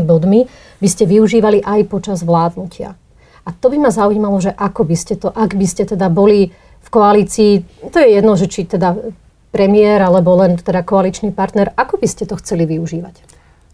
bodmi, 0.00 0.48
by 0.80 0.88
ste 0.88 1.04
využívali 1.04 1.60
aj 1.60 1.84
počas 1.92 2.24
vládnutia. 2.24 2.96
A 3.44 3.52
to 3.52 3.68
by 3.68 3.76
ma 3.76 3.92
zaujímalo, 3.92 4.40
že 4.40 4.56
ako 4.56 4.88
by 4.88 4.96
ste 4.96 5.20
to, 5.20 5.28
ak 5.28 5.52
by 5.52 5.66
ste 5.68 5.84
teda 5.84 6.08
boli 6.08 6.48
v 6.80 6.88
koalícii, 6.88 7.52
to 7.92 8.00
je 8.00 8.08
jedno, 8.08 8.40
že 8.40 8.48
či 8.48 8.64
teda 8.64 8.96
premiér 9.54 10.02
alebo 10.02 10.34
len 10.34 10.58
teda 10.58 10.82
koaličný 10.82 11.30
partner. 11.30 11.70
Ako 11.78 12.02
by 12.02 12.10
ste 12.10 12.26
to 12.26 12.34
chceli 12.42 12.66
využívať? 12.66 13.22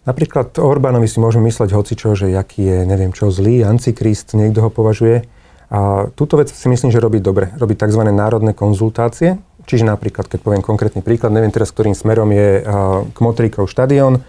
Napríklad 0.05 0.53
Orbánovi 0.61 1.09
si 1.09 1.17
môžeme 1.17 1.49
mysleť 1.49 1.73
hocičo, 1.73 2.13
že 2.13 2.29
jaký 2.29 2.61
je, 2.61 2.77
neviem 2.85 3.09
čo, 3.09 3.33
zlý, 3.33 3.65
antikrist, 3.65 4.37
niekto 4.37 4.65
ho 4.65 4.69
považuje. 4.69 5.25
A 5.73 6.09
túto 6.13 6.37
vec 6.37 6.53
si 6.53 6.67
myslím, 6.69 6.93
že 6.93 7.01
robí 7.01 7.17
dobre. 7.17 7.49
Robí 7.57 7.73
tzv. 7.73 8.05
národné 8.05 8.53
konzultácie. 8.53 9.41
Čiže 9.65 9.85
napríklad, 9.85 10.25
keď 10.25 10.41
poviem 10.41 10.65
konkrétny 10.65 11.05
príklad, 11.05 11.33
neviem 11.33 11.53
teraz, 11.53 11.69
ktorým 11.69 11.93
smerom 11.93 12.29
je 12.33 12.65
Kmotríkov 13.13 13.69
štadión, 13.69 14.25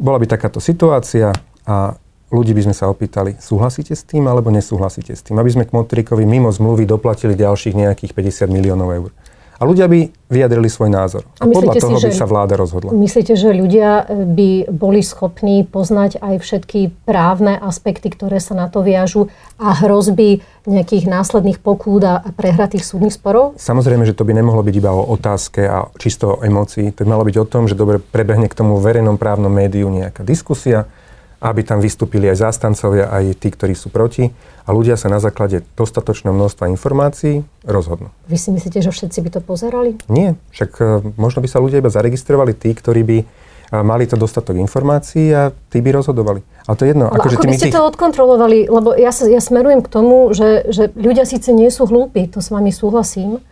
bola 0.00 0.16
by 0.16 0.26
takáto 0.26 0.64
situácia 0.64 1.30
a 1.68 1.94
ľudí 2.32 2.56
by 2.56 2.72
sme 2.72 2.74
sa 2.74 2.88
opýtali, 2.88 3.36
súhlasíte 3.36 3.92
s 3.92 4.08
tým 4.08 4.24
alebo 4.24 4.48
nesúhlasíte 4.48 5.12
s 5.12 5.20
tým, 5.20 5.36
aby 5.36 5.52
sme 5.52 5.68
Kmotríkovi 5.68 6.24
mimo 6.24 6.48
zmluvy 6.48 6.88
doplatili 6.88 7.36
ďalších 7.36 7.76
nejakých 7.76 8.16
50 8.16 8.48
miliónov 8.48 8.88
eur 8.90 9.10
a 9.58 9.62
ľudia 9.62 9.86
by 9.86 10.10
vyjadrili 10.32 10.68
svoj 10.68 10.88
názor. 10.88 11.22
A, 11.38 11.44
a 11.44 11.52
podľa 11.52 11.78
toho 11.78 11.96
si, 12.00 12.08
by 12.08 12.14
sa 12.16 12.26
vláda 12.26 12.56
rozhodla. 12.56 12.90
Myslíte, 12.96 13.36
že 13.36 13.52
ľudia 13.52 14.04
e, 14.08 14.24
by 14.24 14.50
boli 14.72 15.04
schopní 15.04 15.62
poznať 15.62 16.18
aj 16.18 16.40
všetky 16.40 16.92
právne 17.04 17.60
aspekty, 17.60 18.08
ktoré 18.08 18.40
sa 18.40 18.56
na 18.56 18.66
to 18.72 18.80
viažu 18.80 19.28
a 19.60 19.76
hrozby 19.84 20.40
nejakých 20.64 21.10
následných 21.10 21.60
pokút 21.60 22.02
a 22.06 22.22
prehratých 22.32 22.86
súdnych 22.86 23.14
sporov? 23.14 23.58
Samozrejme, 23.60 24.08
že 24.08 24.16
to 24.16 24.24
by 24.24 24.32
nemohlo 24.32 24.64
byť 24.64 24.74
iba 24.74 24.90
o 24.94 25.04
otázke 25.12 25.62
a 25.66 25.90
čisto 26.00 26.38
o 26.38 26.40
emócii. 26.40 26.94
To 26.96 27.04
by 27.04 27.08
malo 27.12 27.24
byť 27.28 27.36
o 27.38 27.46
tom, 27.46 27.68
že 27.68 27.76
dobre 27.76 28.00
prebehne 28.00 28.48
k 28.48 28.56
tomu 28.56 28.80
verejnom 28.80 29.20
právnom 29.20 29.52
médiu 29.52 29.90
nejaká 29.92 30.24
diskusia, 30.24 30.88
aby 31.42 31.66
tam 31.66 31.82
vystúpili 31.82 32.30
aj 32.30 32.38
zástancovia, 32.38 33.10
aj 33.10 33.34
tí, 33.42 33.50
ktorí 33.50 33.74
sú 33.74 33.90
proti 33.90 34.30
a 34.62 34.70
ľudia 34.70 34.94
sa 34.94 35.10
na 35.10 35.18
základe 35.18 35.66
dostatočného 35.74 36.30
množstva 36.30 36.70
informácií 36.70 37.42
rozhodnú. 37.66 38.14
Vy 38.30 38.38
si 38.38 38.54
myslíte, 38.54 38.78
že 38.78 38.94
všetci 38.94 39.18
by 39.26 39.30
to 39.34 39.40
pozerali? 39.42 39.98
Nie, 40.06 40.38
však 40.54 40.70
e, 40.78 40.84
možno 41.18 41.42
by 41.42 41.48
sa 41.50 41.58
ľudia 41.58 41.82
iba 41.82 41.90
zaregistrovali 41.90 42.54
tí, 42.54 42.70
ktorí 42.70 43.02
by 43.02 43.18
e, 43.18 43.24
mali 43.82 44.06
to 44.06 44.14
dostatok 44.14 44.54
informácií 44.54 45.34
a 45.34 45.50
tí 45.50 45.82
by 45.82 45.98
rozhodovali. 45.98 46.46
Ale 46.70 46.76
to 46.78 46.86
je 46.86 46.90
jedno. 46.94 47.10
Ale 47.10 47.18
akože 47.18 47.36
ako 47.42 47.50
by 47.50 47.58
ste 47.58 47.66
tých... 47.66 47.74
to 47.74 47.90
odkontrolovali? 47.90 48.58
Lebo 48.70 48.94
ja, 48.94 49.10
sa, 49.10 49.26
ja 49.26 49.42
smerujem 49.42 49.82
k 49.82 49.88
tomu, 49.90 50.30
že, 50.30 50.70
že 50.70 50.94
ľudia 50.94 51.26
síce 51.26 51.50
nie 51.50 51.74
sú 51.74 51.90
hlúpi, 51.90 52.30
to 52.30 52.38
s 52.38 52.54
vami 52.54 52.70
súhlasím, 52.70 53.42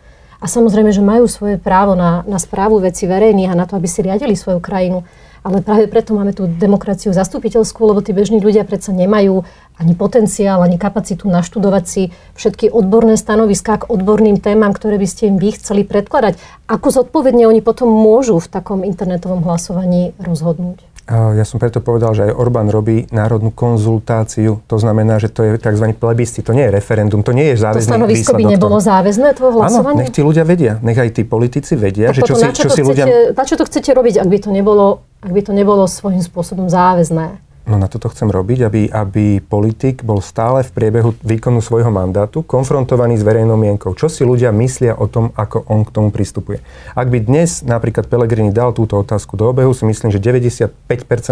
a 0.41 0.49
samozrejme, 0.49 0.89
že 0.89 1.05
majú 1.05 1.29
svoje 1.29 1.61
právo 1.61 1.93
na, 1.93 2.25
na 2.25 2.41
správu 2.41 2.81
veci 2.81 3.05
verejných 3.05 3.53
a 3.53 3.59
na 3.61 3.69
to, 3.69 3.77
aby 3.77 3.85
si 3.85 4.01
riadili 4.01 4.33
svoju 4.33 4.57
krajinu. 4.57 5.05
Ale 5.41 5.65
práve 5.65 5.89
preto 5.89 6.13
máme 6.13 6.37
tú 6.37 6.45
demokraciu 6.45 7.17
zastupiteľskú, 7.17 7.81
lebo 7.89 8.05
tí 8.05 8.13
bežní 8.13 8.37
ľudia 8.37 8.61
predsa 8.61 8.93
nemajú 8.93 9.41
ani 9.81 9.93
potenciál, 9.97 10.61
ani 10.61 10.77
kapacitu 10.77 11.25
naštudovať 11.25 11.83
si 11.89 12.13
všetky 12.37 12.69
odborné 12.69 13.17
stanoviská 13.17 13.81
k 13.81 13.89
odborným 13.89 14.37
témam, 14.37 14.69
ktoré 14.69 15.01
by 15.01 15.07
ste 15.09 15.33
im 15.33 15.41
vy 15.41 15.57
chceli 15.57 15.81
predkladať. 15.81 16.37
Ako 16.69 16.93
zodpovedne 16.93 17.49
oni 17.49 17.65
potom 17.65 17.89
môžu 17.89 18.37
v 18.37 18.51
takom 18.53 18.85
internetovom 18.85 19.41
hlasovaní 19.41 20.13
rozhodnúť? 20.21 20.90
Ja 21.09 21.43
som 21.43 21.57
preto 21.57 21.81
povedal, 21.81 22.13
že 22.13 22.21
aj 22.29 22.33
Orbán 22.37 22.69
robí 22.71 23.09
národnú 23.09 23.49
konzultáciu. 23.51 24.63
To 24.69 24.77
znamená, 24.77 25.17
že 25.17 25.27
to 25.27 25.43
je 25.43 25.59
tzv. 25.59 25.91
plebiscit, 25.97 26.45
to 26.45 26.53
nie 26.55 26.69
je 26.69 26.71
referendum, 26.71 27.25
to 27.25 27.35
nie 27.35 27.51
je 27.51 27.59
záväzný 27.59 27.89
To 27.89 27.93
stanovisko 27.97 28.31
by 28.37 28.45
nebolo 28.47 28.77
záväzné, 28.79 29.27
to 29.35 29.49
hlasovanie? 29.51 29.97
Áno, 29.97 30.01
nech 30.07 30.13
tí 30.13 30.21
ľudia 30.23 30.47
vedia, 30.47 30.79
nech 30.79 30.95
aj 30.95 31.09
tí 31.19 31.27
politici 31.27 31.75
vedia, 31.75 32.15
tak 32.15 32.21
že 32.21 32.21
čo 32.29 32.33
si, 32.37 32.45
čo, 32.53 32.69
si 32.71 32.81
ľudia... 32.85 33.33
Na 33.35 33.43
čo 33.43 33.59
to 33.59 33.65
chcete 33.67 33.91
robiť, 33.91 34.23
ak 34.23 34.27
by 34.29 34.37
to 34.39 34.49
nebolo, 34.53 35.03
ak 35.19 35.31
by 35.33 35.41
to 35.43 35.51
nebolo 35.51 35.83
svojím 35.89 36.23
spôsobom 36.23 36.71
záväzné? 36.71 37.50
No 37.71 37.79
na 37.79 37.87
toto 37.87 38.11
chcem 38.11 38.27
robiť, 38.27 38.67
aby, 38.67 38.81
aby 38.91 39.39
politik 39.39 40.03
bol 40.03 40.19
stále 40.19 40.59
v 40.59 40.75
priebehu 40.75 41.15
výkonu 41.23 41.63
svojho 41.63 41.87
mandátu 41.87 42.43
konfrontovaný 42.43 43.15
s 43.15 43.23
verejnou 43.23 43.55
mienkou. 43.55 43.95
Čo 43.95 44.11
si 44.11 44.27
ľudia 44.27 44.51
myslia 44.51 44.91
o 44.91 45.07
tom, 45.07 45.31
ako 45.39 45.63
on 45.71 45.87
k 45.87 45.93
tomu 45.95 46.11
pristupuje. 46.11 46.59
Ak 46.99 47.07
by 47.07 47.23
dnes 47.23 47.63
napríklad 47.63 48.11
Pelegrini 48.11 48.51
dal 48.51 48.75
túto 48.75 48.99
otázku 48.99 49.39
do 49.39 49.47
obehu, 49.47 49.71
si 49.71 49.87
myslím, 49.87 50.11
že 50.11 50.19
95% 50.19 50.67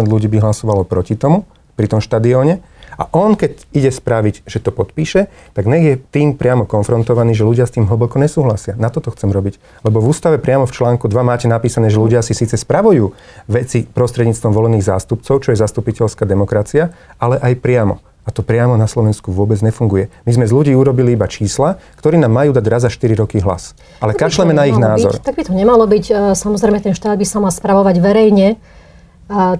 ľudí 0.08 0.32
by 0.32 0.40
hlasovalo 0.40 0.88
proti 0.88 1.12
tomu 1.12 1.44
pri 1.76 1.92
tom 1.92 2.00
štadióne 2.00 2.64
a 3.00 3.08
on, 3.16 3.32
keď 3.32 3.64
ide 3.72 3.88
spraviť, 3.88 4.44
že 4.44 4.60
to 4.60 4.76
podpíše, 4.76 5.32
tak 5.56 5.64
nech 5.64 5.84
je 5.88 5.94
tým 5.96 6.36
priamo 6.36 6.68
konfrontovaný, 6.68 7.32
že 7.32 7.48
ľudia 7.48 7.64
s 7.64 7.72
tým 7.72 7.88
hlboko 7.88 8.20
nesúhlasia. 8.20 8.76
Na 8.76 8.92
toto 8.92 9.08
chcem 9.08 9.32
robiť. 9.32 9.56
Lebo 9.88 10.04
v 10.04 10.12
ústave 10.12 10.36
priamo 10.36 10.68
v 10.68 10.76
článku 10.76 11.08
2 11.08 11.16
máte 11.24 11.48
napísané, 11.48 11.88
že 11.88 11.96
ľudia 11.96 12.20
si 12.20 12.36
síce 12.36 12.60
spravujú 12.60 13.16
veci 13.48 13.88
prostredníctvom 13.88 14.52
volených 14.52 14.84
zástupcov, 14.84 15.40
čo 15.40 15.48
je 15.48 15.56
zastupiteľská 15.56 16.28
demokracia, 16.28 16.92
ale 17.16 17.40
aj 17.40 17.56
priamo. 17.64 18.04
A 18.28 18.36
to 18.36 18.44
priamo 18.44 18.76
na 18.76 18.84
Slovensku 18.84 19.32
vôbec 19.32 19.56
nefunguje. 19.64 20.12
My 20.28 20.36
sme 20.36 20.44
z 20.44 20.52
ľudí 20.52 20.72
urobili 20.76 21.16
iba 21.16 21.24
čísla, 21.24 21.80
ktorí 22.04 22.20
nám 22.20 22.36
majú 22.36 22.52
dať 22.52 22.64
raz 22.68 22.84
za 22.84 22.92
4 22.92 23.16
roky 23.16 23.40
hlas. 23.40 23.72
Ale 24.04 24.12
kašleme 24.12 24.52
na 24.52 24.68
ich 24.68 24.76
názor. 24.76 25.16
Byť, 25.16 25.24
tak 25.24 25.40
by 25.40 25.44
to 25.48 25.56
nemalo 25.56 25.88
byť. 25.88 26.04
E, 26.04 26.14
samozrejme, 26.36 26.84
ten 26.84 26.92
štát 26.92 27.16
by 27.16 27.24
sa 27.24 27.40
mal 27.40 27.48
spravovať 27.48 27.96
verejne 27.96 28.60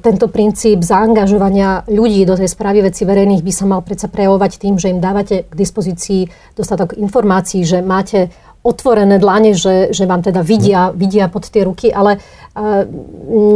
tento 0.02 0.26
princíp 0.26 0.82
zaangažovania 0.82 1.86
ľudí 1.86 2.26
do 2.26 2.34
tej 2.34 2.50
správy 2.50 2.90
veci 2.90 3.06
verejných 3.06 3.46
by 3.46 3.52
sa 3.54 3.64
mal 3.70 3.86
predsa 3.86 4.10
prejavovať 4.10 4.58
tým, 4.58 4.74
že 4.82 4.90
im 4.90 4.98
dávate 4.98 5.46
k 5.46 5.54
dispozícii 5.54 6.26
dostatok 6.58 6.98
informácií, 6.98 7.62
že 7.62 7.78
máte 7.78 8.34
otvorené 8.60 9.16
dlane, 9.16 9.56
že, 9.56 9.88
že 9.94 10.04
vám 10.04 10.20
teda 10.20 10.44
vidia, 10.44 10.92
vidia 10.92 11.32
pod 11.32 11.48
tie 11.48 11.64
ruky, 11.64 11.88
ale 11.88 12.20
uh, 12.20 12.84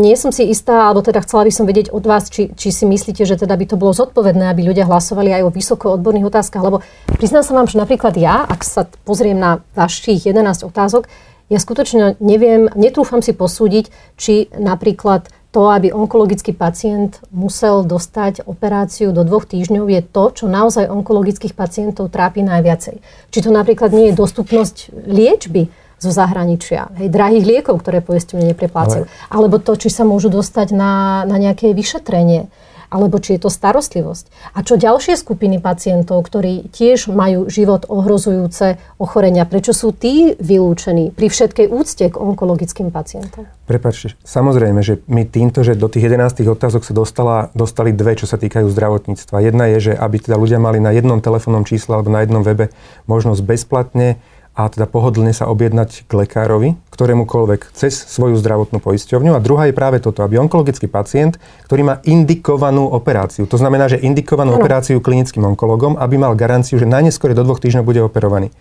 nie 0.00 0.16
som 0.16 0.32
si 0.32 0.48
istá, 0.48 0.88
alebo 0.88 1.04
teda 1.04 1.20
chcela 1.20 1.44
by 1.44 1.52
som 1.52 1.68
vedieť 1.68 1.92
od 1.92 2.04
vás, 2.08 2.32
či, 2.32 2.56
či 2.56 2.72
si 2.72 2.88
myslíte, 2.88 3.28
že 3.28 3.36
teda 3.36 3.52
by 3.52 3.68
to 3.68 3.76
bolo 3.76 3.92
zodpovedné, 3.92 4.48
aby 4.48 4.64
ľudia 4.64 4.88
hlasovali 4.88 5.28
aj 5.34 5.42
o 5.44 5.52
vysoko 5.52 5.92
odborných 5.92 6.30
otázkach, 6.32 6.64
lebo 6.64 6.80
priznám 7.20 7.44
sa 7.44 7.52
vám, 7.52 7.68
že 7.68 7.76
napríklad 7.76 8.16
ja, 8.16 8.48
ak 8.48 8.64
sa 8.64 8.88
pozriem 9.04 9.36
na 9.36 9.60
vašich 9.76 10.24
11 10.24 10.64
otázok, 10.64 11.04
ja 11.52 11.60
skutočne 11.60 12.16
neviem, 12.24 12.72
netrúfam 12.72 13.20
si 13.20 13.36
posúdiť, 13.36 13.92
či 14.16 14.48
napríklad 14.56 15.28
to, 15.54 15.70
aby 15.70 15.94
onkologický 15.94 16.50
pacient 16.50 17.22
musel 17.30 17.86
dostať 17.86 18.42
operáciu 18.42 19.14
do 19.14 19.22
dvoch 19.22 19.46
týždňov, 19.46 19.86
je 19.86 20.02
to, 20.02 20.24
čo 20.34 20.44
naozaj 20.50 20.90
onkologických 20.90 21.54
pacientov 21.54 22.10
trápi 22.10 22.42
najviacej. 22.42 22.98
Či 23.30 23.38
to 23.38 23.54
napríklad 23.54 23.94
nie 23.94 24.10
je 24.10 24.18
dostupnosť 24.18 24.90
liečby 25.06 25.70
zo 26.02 26.10
zahraničia, 26.10 26.90
hej, 26.98 27.06
drahých 27.06 27.46
liekov, 27.46 27.78
ktoré 27.80 28.02
poisťovne 28.02 28.50
nepreplácajú, 28.50 29.06
Ale... 29.06 29.30
alebo 29.30 29.62
to, 29.62 29.78
či 29.78 29.94
sa 29.94 30.02
môžu 30.02 30.26
dostať 30.26 30.74
na, 30.74 31.22
na 31.22 31.38
nejaké 31.38 31.70
vyšetrenie 31.70 32.50
alebo 32.88 33.20
či 33.20 33.36
je 33.36 33.46
to 33.46 33.50
starostlivosť. 33.52 34.54
A 34.56 34.64
čo 34.64 34.80
ďalšie 34.80 35.16
skupiny 35.20 35.60
pacientov, 35.60 36.24
ktorí 36.26 36.72
tiež 36.72 37.12
majú 37.12 37.46
život 37.48 37.86
ohrozujúce 37.88 38.80
ochorenia, 38.98 39.48
prečo 39.48 39.76
sú 39.76 39.92
tí 39.92 40.34
vylúčení 40.40 41.12
pri 41.12 41.28
všetkej 41.30 41.66
úcte 41.70 42.04
k 42.10 42.16
onkologickým 42.16 42.88
pacientom? 42.88 43.46
Prepačte, 43.64 44.20
samozrejme, 44.28 44.84
že 44.84 45.00
my 45.08 45.24
týmto, 45.24 45.64
že 45.64 45.72
do 45.72 45.88
tých 45.88 46.12
11 46.12 46.44
otázok 46.44 46.84
sa 46.84 46.92
dostala, 46.92 47.36
dostali 47.56 47.96
dve, 47.96 48.12
čo 48.12 48.28
sa 48.28 48.36
týkajú 48.36 48.68
zdravotníctva. 48.68 49.40
Jedna 49.40 49.72
je, 49.72 49.90
že 49.90 49.92
aby 49.96 50.20
teda 50.20 50.36
ľudia 50.36 50.60
mali 50.60 50.84
na 50.84 50.92
jednom 50.92 51.24
telefónnom 51.24 51.64
čísle 51.64 51.96
alebo 51.96 52.12
na 52.12 52.20
jednom 52.20 52.44
webe 52.44 52.68
možnosť 53.08 53.40
bezplatne 53.40 54.20
a 54.54 54.70
teda 54.70 54.86
pohodlne 54.86 55.34
sa 55.34 55.50
objednať 55.50 56.06
k 56.06 56.12
lekárovi, 56.14 56.78
ktorémukoľvek 56.94 57.74
cez 57.74 57.90
svoju 57.90 58.38
zdravotnú 58.38 58.78
poisťovňu. 58.78 59.34
A 59.34 59.42
druhá 59.42 59.66
je 59.66 59.74
práve 59.74 59.98
toto, 59.98 60.22
aby 60.22 60.38
onkologický 60.38 60.86
pacient, 60.86 61.42
ktorý 61.66 61.82
má 61.82 61.94
indikovanú 62.06 62.86
operáciu, 62.86 63.50
to 63.50 63.58
znamená, 63.58 63.90
že 63.90 63.98
indikovanú 63.98 64.54
ano. 64.54 64.62
operáciu 64.62 65.02
klinickým 65.02 65.42
onkologom, 65.42 65.98
aby 65.98 66.14
mal 66.22 66.38
garanciu, 66.38 66.78
že 66.78 66.86
najneskôr 66.86 67.34
do 67.34 67.42
dvoch 67.42 67.58
týždňov 67.58 67.84
bude 67.84 68.00
operovaný. 68.00 68.54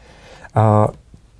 A 0.57 0.89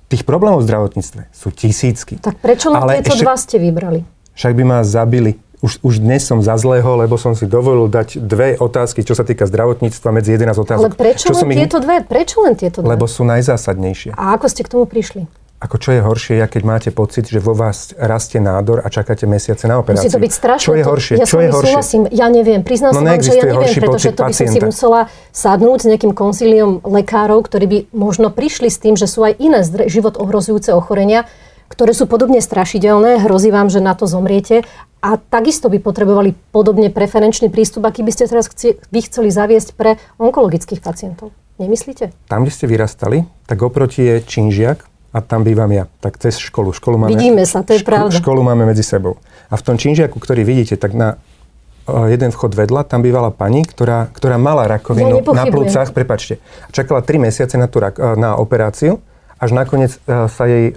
tých 0.06 0.22
problémov 0.22 0.62
v 0.62 0.70
zdravotníctve 0.70 1.34
sú 1.34 1.50
tisícky. 1.50 2.22
Tak 2.22 2.38
prečo 2.38 2.70
len 2.70 3.02
tieto 3.02 3.18
ešte, 3.18 3.26
dva 3.26 3.34
ste 3.34 3.56
vybrali? 3.58 4.06
Však 4.38 4.52
by 4.54 4.62
ma 4.62 4.78
zabili 4.86 5.34
už, 5.64 5.80
už 5.80 5.94
dnes 6.04 6.20
som 6.20 6.44
za 6.44 6.60
zlého, 6.60 7.00
lebo 7.00 7.16
som 7.16 7.32
si 7.32 7.48
dovolil 7.48 7.88
dať 7.88 8.20
dve 8.20 8.60
otázky, 8.60 9.00
čo 9.00 9.16
sa 9.16 9.24
týka 9.24 9.48
zdravotníctva 9.48 10.12
medzi 10.12 10.36
11 10.36 10.60
otázok. 10.60 10.84
Ale 10.84 10.92
prečo 10.92 11.32
čo 11.32 11.40
len 11.40 11.56
tieto 11.56 11.80
ich... 11.80 11.84
dve? 11.88 11.96
Prečo 12.04 12.36
len 12.44 12.52
tieto 12.52 12.84
dve? 12.84 12.92
Lebo 12.92 13.08
sú 13.08 13.24
najzásadnejšie. 13.24 14.12
A 14.12 14.36
ako 14.36 14.46
ste 14.52 14.60
k 14.60 14.68
tomu 14.68 14.84
prišli? 14.84 15.24
Ako 15.64 15.80
čo 15.80 15.96
je 15.96 16.04
horšie, 16.04 16.44
ja 16.44 16.44
keď 16.44 16.62
máte 16.68 16.90
pocit, 16.92 17.24
že 17.24 17.40
vo 17.40 17.56
vás 17.56 17.96
rastie 17.96 18.36
nádor 18.36 18.84
a 18.84 18.92
čakáte 18.92 19.24
mesiace 19.24 19.64
na 19.64 19.80
operáciu. 19.80 20.12
Musí 20.12 20.12
to 20.12 20.20
byť 20.20 20.32
strašné. 20.36 20.66
Čo 20.68 20.74
je 20.76 20.84
horšie? 20.84 21.14
Ja 21.16 21.24
čo 21.24 21.38
je 21.40 21.48
horšie? 21.48 21.72
súhlasím. 21.72 22.02
Ja 22.12 22.28
neviem. 22.28 22.60
Priznám 22.60 22.92
no, 22.92 23.00
sa 23.00 23.16
vám, 23.16 23.22
že 23.24 23.32
ja 23.32 23.44
neviem, 23.48 23.72
pretože 23.80 24.08
to 24.12 24.22
by 24.28 24.34
som 24.36 24.46
si 24.52 24.60
musela 24.60 25.00
sadnúť 25.32 25.78
s 25.80 25.86
nejakým 25.88 26.12
konsíliom 26.12 26.84
lekárov, 26.84 27.40
ktorí 27.48 27.64
by 27.64 27.78
možno 27.96 28.28
prišli 28.28 28.68
s 28.68 28.76
tým, 28.76 29.00
že 29.00 29.08
sú 29.08 29.24
aj 29.24 29.40
iné 29.40 29.64
život 29.88 30.20
ohrozujúce 30.20 30.68
ochorenia, 30.76 31.24
ktoré 31.72 31.96
sú 31.96 32.04
podobne 32.04 32.44
strašidelné, 32.44 33.24
hrozí 33.24 33.48
vám, 33.48 33.72
že 33.72 33.80
na 33.80 33.96
to 33.96 34.04
zomriete 34.04 34.68
a 35.04 35.20
takisto 35.20 35.68
by 35.68 35.84
potrebovali 35.84 36.32
podobne 36.48 36.88
preferenčný 36.88 37.52
prístup, 37.52 37.84
aký 37.84 38.00
by 38.00 38.12
ste 38.16 38.24
teraz 38.24 38.48
chci, 38.48 38.80
vy 38.88 39.00
chceli 39.04 39.28
zaviesť 39.28 39.76
pre 39.76 40.00
onkologických 40.16 40.80
pacientov. 40.80 41.28
Nemyslíte? 41.60 42.16
Tam, 42.24 42.48
kde 42.48 42.52
ste 42.56 42.64
vyrastali, 42.64 43.28
tak 43.44 43.60
oproti 43.60 44.00
je 44.00 44.14
Činžiak 44.24 44.80
a 45.12 45.20
tam 45.20 45.44
bývam 45.44 45.68
ja. 45.68 45.84
Tak 46.00 46.16
cez 46.16 46.40
školu. 46.40 46.72
školu 46.72 46.96
máme, 47.04 47.12
Vidíme 47.12 47.44
sa, 47.44 47.60
to 47.60 47.76
je 47.76 47.84
ško- 47.84 47.90
pravda. 47.92 48.16
Školu 48.16 48.40
máme 48.40 48.64
medzi 48.64 48.80
sebou. 48.80 49.20
A 49.52 49.60
v 49.60 49.62
tom 49.62 49.76
Činžiaku, 49.76 50.16
ktorý 50.16 50.40
vidíte, 50.40 50.80
tak 50.80 50.96
na 50.96 51.20
jeden 51.84 52.32
vchod 52.32 52.56
vedľa, 52.56 52.88
tam 52.88 53.04
bývala 53.04 53.28
pani, 53.28 53.60
ktorá, 53.68 54.08
ktorá 54.08 54.40
mala 54.40 54.64
rakovinu 54.64 55.20
ja 55.20 55.36
na 55.36 55.44
plúcach, 55.44 55.92
prepačte, 55.92 56.40
čakala 56.72 57.04
3 57.04 57.28
mesiace 57.28 57.60
na, 57.60 57.68
tú, 57.68 57.84
na 58.16 58.40
operáciu, 58.40 59.04
až 59.36 59.52
nakoniec 59.52 59.92
sa 60.08 60.44
jej 60.48 60.72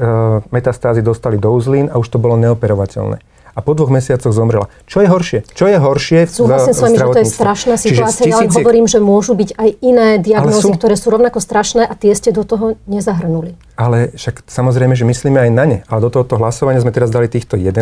metastázy 0.52 1.00
dostali 1.00 1.40
do 1.40 1.48
uzlín 1.56 1.88
a 1.88 1.96
už 1.96 2.12
to 2.12 2.20
bolo 2.20 2.36
neoperovateľné 2.36 3.24
a 3.58 3.60
po 3.66 3.74
dvoch 3.74 3.90
mesiacoch 3.90 4.30
zomrela. 4.30 4.70
Čo 4.86 5.02
je 5.02 5.10
horšie? 5.10 5.40
Čo 5.50 5.66
je 5.66 5.78
horšie 5.82 6.30
v 6.30 6.32
Súhlasím 6.32 6.74
s 6.78 6.82
vami, 6.86 6.98
že 7.02 7.08
to 7.10 7.22
je 7.26 7.30
strašná 7.34 7.74
situácia. 7.74 8.30
Ja 8.30 8.46
len 8.46 8.54
hovorím, 8.54 8.86
že 8.86 9.02
môžu 9.02 9.34
byť 9.34 9.58
aj 9.58 9.70
iné 9.82 10.22
diagnózy, 10.22 10.70
sú... 10.70 10.78
ktoré 10.78 10.94
sú 10.94 11.10
rovnako 11.10 11.42
strašné 11.42 11.90
a 11.90 11.94
tie 11.98 12.14
ste 12.14 12.30
do 12.30 12.46
toho 12.46 12.78
nezahrnuli. 12.86 13.58
Ale 13.74 14.14
však 14.14 14.46
samozrejme, 14.46 14.94
že 14.94 15.10
myslíme 15.10 15.50
aj 15.50 15.52
na 15.54 15.66
ne. 15.66 15.80
Ale 15.90 16.06
do 16.06 16.14
tohoto 16.14 16.38
hlasovania 16.38 16.86
sme 16.86 16.94
teraz 16.94 17.10
dali 17.10 17.26
týchto 17.26 17.58
11 17.58 17.82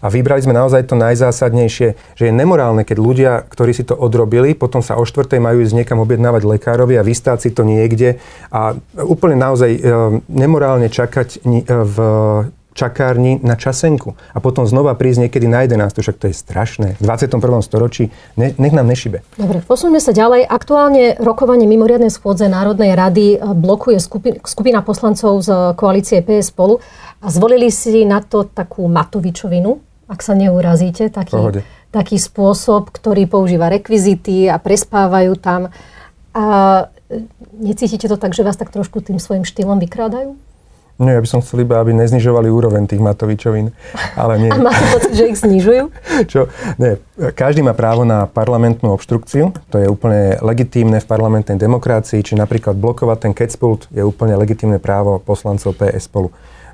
a 0.00 0.06
vybrali 0.08 0.40
sme 0.40 0.56
naozaj 0.56 0.88
to 0.88 0.96
najzásadnejšie, 0.96 1.88
že 2.16 2.24
je 2.24 2.32
nemorálne, 2.32 2.80
keď 2.84 2.96
ľudia, 2.96 3.32
ktorí 3.44 3.76
si 3.76 3.84
to 3.84 3.92
odrobili, 3.92 4.56
potom 4.56 4.80
sa 4.80 4.96
o 4.96 5.04
štvrtej 5.04 5.44
majú 5.44 5.60
ísť 5.60 5.76
niekam 5.76 6.00
objednávať 6.00 6.48
lekárovi 6.48 6.96
a 6.96 7.04
vystáť 7.04 7.48
si 7.48 7.50
to 7.52 7.68
niekde 7.68 8.16
a 8.48 8.76
úplne 9.04 9.36
naozaj 9.36 9.70
e, 9.72 9.80
nemorálne 10.28 10.88
čakať 10.88 11.44
v 11.68 11.96
čakárni 12.72 13.40
na 13.44 13.56
časenku 13.56 14.16
a 14.32 14.38
potom 14.40 14.64
znova 14.64 14.96
prísť 14.96 15.28
niekedy 15.28 15.46
na 15.48 15.64
11. 15.64 15.92
Však 15.92 16.16
to 16.16 16.26
je 16.28 16.34
strašné. 16.36 16.88
V 16.96 17.02
21. 17.04 17.38
storočí 17.60 18.08
ne, 18.36 18.56
nech 18.56 18.72
nám 18.72 18.88
nešibe. 18.88 19.20
Dobre, 19.36 19.60
posuňme 19.64 20.00
sa 20.00 20.16
ďalej. 20.16 20.48
Aktuálne 20.48 21.16
rokovanie 21.20 21.68
mimoriadnej 21.68 22.10
schôdze 22.10 22.48
Národnej 22.48 22.96
rady 22.96 23.26
eh, 23.36 23.38
blokuje 23.40 24.00
skupina, 24.00 24.36
skupina 24.44 24.80
poslancov 24.80 25.44
z 25.44 25.50
koalície 25.76 26.24
PS 26.24 26.52
spolu 26.52 26.80
a 27.22 27.26
zvolili 27.30 27.70
si 27.70 28.02
na 28.02 28.18
to 28.18 28.48
takú 28.48 28.90
Matovičovinu, 28.90 29.78
ak 30.10 30.20
sa 30.20 30.34
neurazíte, 30.34 31.08
taký, 31.08 31.64
taký 31.94 32.16
spôsob, 32.18 32.90
ktorý 32.90 33.30
používa 33.30 33.70
rekvizity 33.70 34.50
a 34.50 34.58
prespávajú 34.58 35.38
tam. 35.38 35.70
A 36.32 36.44
e, 37.08 37.24
necítite 37.56 38.10
to 38.10 38.18
tak, 38.18 38.36
že 38.36 38.44
vás 38.44 38.58
tak 38.58 38.74
trošku 38.74 39.00
tým 39.00 39.22
svojim 39.22 39.46
štýlom 39.46 39.78
vykrádajú? 39.80 40.36
Nie, 41.02 41.18
ja 41.18 41.22
by 41.22 41.26
som 41.26 41.42
chcel 41.42 41.66
iba, 41.66 41.82
aby 41.82 41.90
neznižovali 41.98 42.46
úroveň 42.46 42.86
tých 42.86 43.02
Matovičovín, 43.02 43.74
ale 44.14 44.38
nie. 44.38 44.50
A 44.54 44.62
máte 44.62 44.86
pocit, 44.94 45.12
že 45.18 45.24
ich 45.34 45.38
znižujú? 45.42 45.90
Čo? 46.32 46.46
Nie. 46.78 47.02
Každý 47.18 47.66
má 47.66 47.74
právo 47.74 48.06
na 48.06 48.30
parlamentnú 48.30 48.94
obštrukciu, 48.94 49.50
to 49.74 49.82
je 49.82 49.90
úplne 49.90 50.38
legitímne 50.38 51.02
v 51.02 51.06
parlamentnej 51.10 51.58
demokracii, 51.58 52.22
či 52.22 52.38
napríklad 52.38 52.78
blokovať 52.78 53.18
ten 53.18 53.32
kecpult 53.34 53.90
je 53.90 54.06
úplne 54.06 54.38
legitímne 54.38 54.78
právo 54.78 55.18
poslancov 55.18 55.74
PS 55.74 56.06
spolu. 56.06 56.30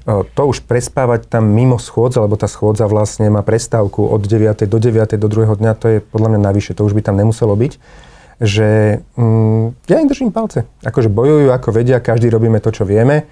To 0.08 0.42
už 0.48 0.64
prespávať 0.64 1.28
tam 1.28 1.48
mimo 1.48 1.76
schôdza, 1.76 2.24
lebo 2.24 2.36
tá 2.36 2.48
schôdza 2.48 2.88
vlastne 2.88 3.28
má 3.28 3.44
prestávku 3.44 4.08
od 4.08 4.24
9. 4.24 4.64
do 4.64 4.78
9. 4.80 5.20
do 5.20 5.28
druhého 5.28 5.56
dňa, 5.56 5.72
to 5.76 5.86
je 5.88 5.98
podľa 6.00 6.36
mňa 6.36 6.40
navyše, 6.48 6.72
to 6.72 6.84
už 6.84 6.96
by 6.96 7.00
tam 7.00 7.16
nemuselo 7.16 7.56
byť 7.56 8.04
že 8.38 9.02
mm, 9.18 9.90
ja 9.90 9.98
im 9.98 10.06
držím 10.06 10.30
palce. 10.30 10.62
Akože 10.86 11.10
bojujú, 11.10 11.50
ako 11.50 11.74
vedia, 11.74 11.98
každý 11.98 12.30
robíme 12.30 12.62
to, 12.62 12.70
čo 12.70 12.86
vieme. 12.86 13.26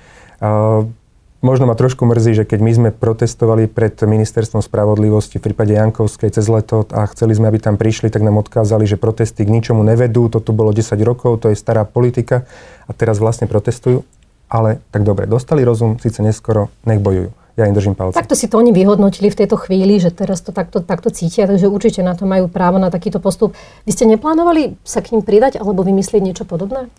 Možno 1.45 1.69
ma 1.69 1.79
trošku 1.79 2.09
mrzí, 2.09 2.43
že 2.43 2.45
keď 2.49 2.61
my 2.65 2.73
sme 2.75 2.89
protestovali 2.91 3.69
pred 3.69 3.95
ministerstvom 3.95 4.65
spravodlivosti 4.67 5.37
v 5.39 5.53
prípade 5.53 5.77
Jankovskej 5.79 6.35
cez 6.35 6.49
leto 6.51 6.89
a 6.91 7.07
chceli 7.13 7.39
sme, 7.39 7.53
aby 7.53 7.61
tam 7.61 7.79
prišli, 7.79 8.11
tak 8.11 8.27
nám 8.27 8.41
odkázali, 8.41 8.83
že 8.89 8.99
protesty 8.99 9.47
k 9.47 9.55
ničomu 9.55 9.85
nevedú, 9.85 10.33
to 10.33 10.41
tu 10.41 10.57
bolo 10.57 10.75
10 10.75 10.97
rokov, 11.07 11.45
to 11.45 11.53
je 11.53 11.57
stará 11.57 11.87
politika 11.87 12.49
a 12.89 12.97
teraz 12.97 13.21
vlastne 13.21 13.45
protestujú. 13.47 14.03
Ale 14.51 14.83
tak 14.91 15.07
dobre, 15.07 15.31
dostali 15.31 15.63
rozum, 15.63 16.03
síce 16.03 16.19
neskoro, 16.19 16.73
nech 16.83 16.99
bojujú. 16.99 17.31
Ja 17.57 17.71
im 17.71 17.79
držím 17.79 17.95
palce. 17.95 18.19
Takto 18.19 18.37
si 18.37 18.51
to 18.51 18.59
oni 18.59 18.75
vyhodnotili 18.75 19.33
v 19.33 19.39
tejto 19.39 19.57
chvíli, 19.57 19.97
že 20.03 20.13
teraz 20.13 20.43
to 20.43 20.51
takto, 20.51 20.85
takto 20.85 21.09
cítia, 21.15 21.49
takže 21.49 21.71
určite 21.71 22.03
na 22.05 22.19
to 22.19 22.29
majú 22.29 22.51
právo 22.53 22.77
na 22.83 22.93
takýto 22.93 23.23
postup. 23.23 23.55
Vy 23.89 23.97
ste 23.97 24.05
neplánovali 24.05 24.77
sa 24.85 25.01
k 25.01 25.15
ním 25.15 25.23
pridať 25.25 25.63
alebo 25.63 25.87
vymyslieť 25.87 26.21
niečo 26.21 26.45
podobné? 26.45 26.93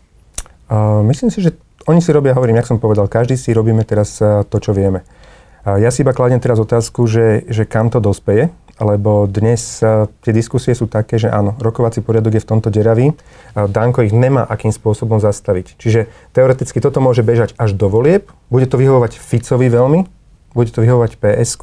Uh, 0.68 1.06
myslím 1.06 1.30
si, 1.30 1.46
že 1.46 1.54
oni 1.88 2.04
si 2.04 2.12
robia, 2.12 2.36
hovorím, 2.36 2.60
jak 2.60 2.70
som 2.70 2.78
povedal, 2.78 3.08
každý 3.08 3.40
si 3.40 3.56
robíme 3.56 3.82
teraz 3.88 4.20
eh, 4.20 4.44
to, 4.46 4.58
čo 4.60 4.76
vieme. 4.76 5.08
Ja 5.68 5.92
si 5.92 6.00
iba 6.00 6.16
kladem 6.16 6.40
teraz 6.40 6.64
otázku, 6.64 7.12
že, 7.12 7.44
že 7.52 7.68
kam 7.68 7.92
to 7.92 8.00
dospeje, 8.00 8.56
lebo 8.80 9.28
dnes 9.28 9.84
eh, 9.84 10.08
tie 10.24 10.32
diskusie 10.32 10.72
sú 10.76 10.88
také, 10.88 11.20
že 11.20 11.28
áno, 11.32 11.56
rokovací 11.60 12.00
poriadok 12.04 12.40
je 12.40 12.44
v 12.44 12.50
tomto 12.56 12.70
deravý, 12.72 13.16
Danko 13.56 14.06
ich 14.06 14.16
nemá 14.16 14.46
akým 14.48 14.72
spôsobom 14.72 15.18
zastaviť. 15.18 15.76
Čiže 15.80 16.12
teoreticky 16.32 16.78
toto 16.84 17.04
môže 17.04 17.26
bežať 17.26 17.58
až 17.58 17.74
do 17.74 17.90
volieb, 17.90 18.30
bude 18.52 18.70
to 18.70 18.78
vyhovovať 18.78 19.18
Ficovi 19.18 19.68
veľmi, 19.68 20.06
bude 20.56 20.70
to 20.72 20.86
vyhovovať 20.86 21.20
ps 21.20 21.58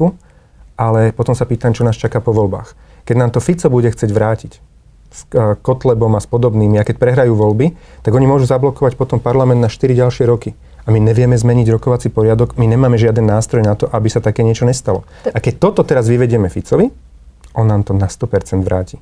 ale 0.74 1.14
potom 1.14 1.34
sa 1.34 1.46
pýtam, 1.46 1.70
čo 1.70 1.86
nás 1.86 1.94
čaká 1.94 2.18
po 2.18 2.34
voľbách. 2.34 2.74
Keď 3.06 3.16
nám 3.18 3.30
to 3.30 3.40
Fico 3.42 3.70
bude 3.70 3.90
chcieť 3.90 4.10
vrátiť, 4.10 4.52
s 5.14 5.30
Kotlebom 5.62 6.18
a 6.18 6.20
s 6.20 6.26
podobnými, 6.26 6.74
a 6.74 6.82
keď 6.82 6.98
prehrajú 6.98 7.38
voľby, 7.38 7.78
tak 8.02 8.10
oni 8.10 8.26
môžu 8.26 8.50
zablokovať 8.50 8.98
potom 8.98 9.22
parlament 9.22 9.62
na 9.62 9.70
4 9.70 9.94
ďalšie 9.94 10.26
roky. 10.26 10.58
A 10.84 10.90
my 10.90 10.98
nevieme 10.98 11.38
zmeniť 11.38 11.70
rokovací 11.70 12.10
poriadok, 12.10 12.58
my 12.58 12.66
nemáme 12.66 12.98
žiaden 12.98 13.24
nástroj 13.24 13.62
na 13.62 13.78
to, 13.78 13.86
aby 13.88 14.10
sa 14.10 14.18
také 14.18 14.42
niečo 14.42 14.66
nestalo. 14.66 15.06
A 15.30 15.38
keď 15.38 15.62
toto 15.62 15.86
teraz 15.86 16.10
vyvedieme 16.10 16.50
Ficovi, 16.50 16.90
on 17.54 17.70
nám 17.70 17.86
to 17.86 17.94
na 17.94 18.10
100% 18.10 18.60
vráti. 18.66 18.98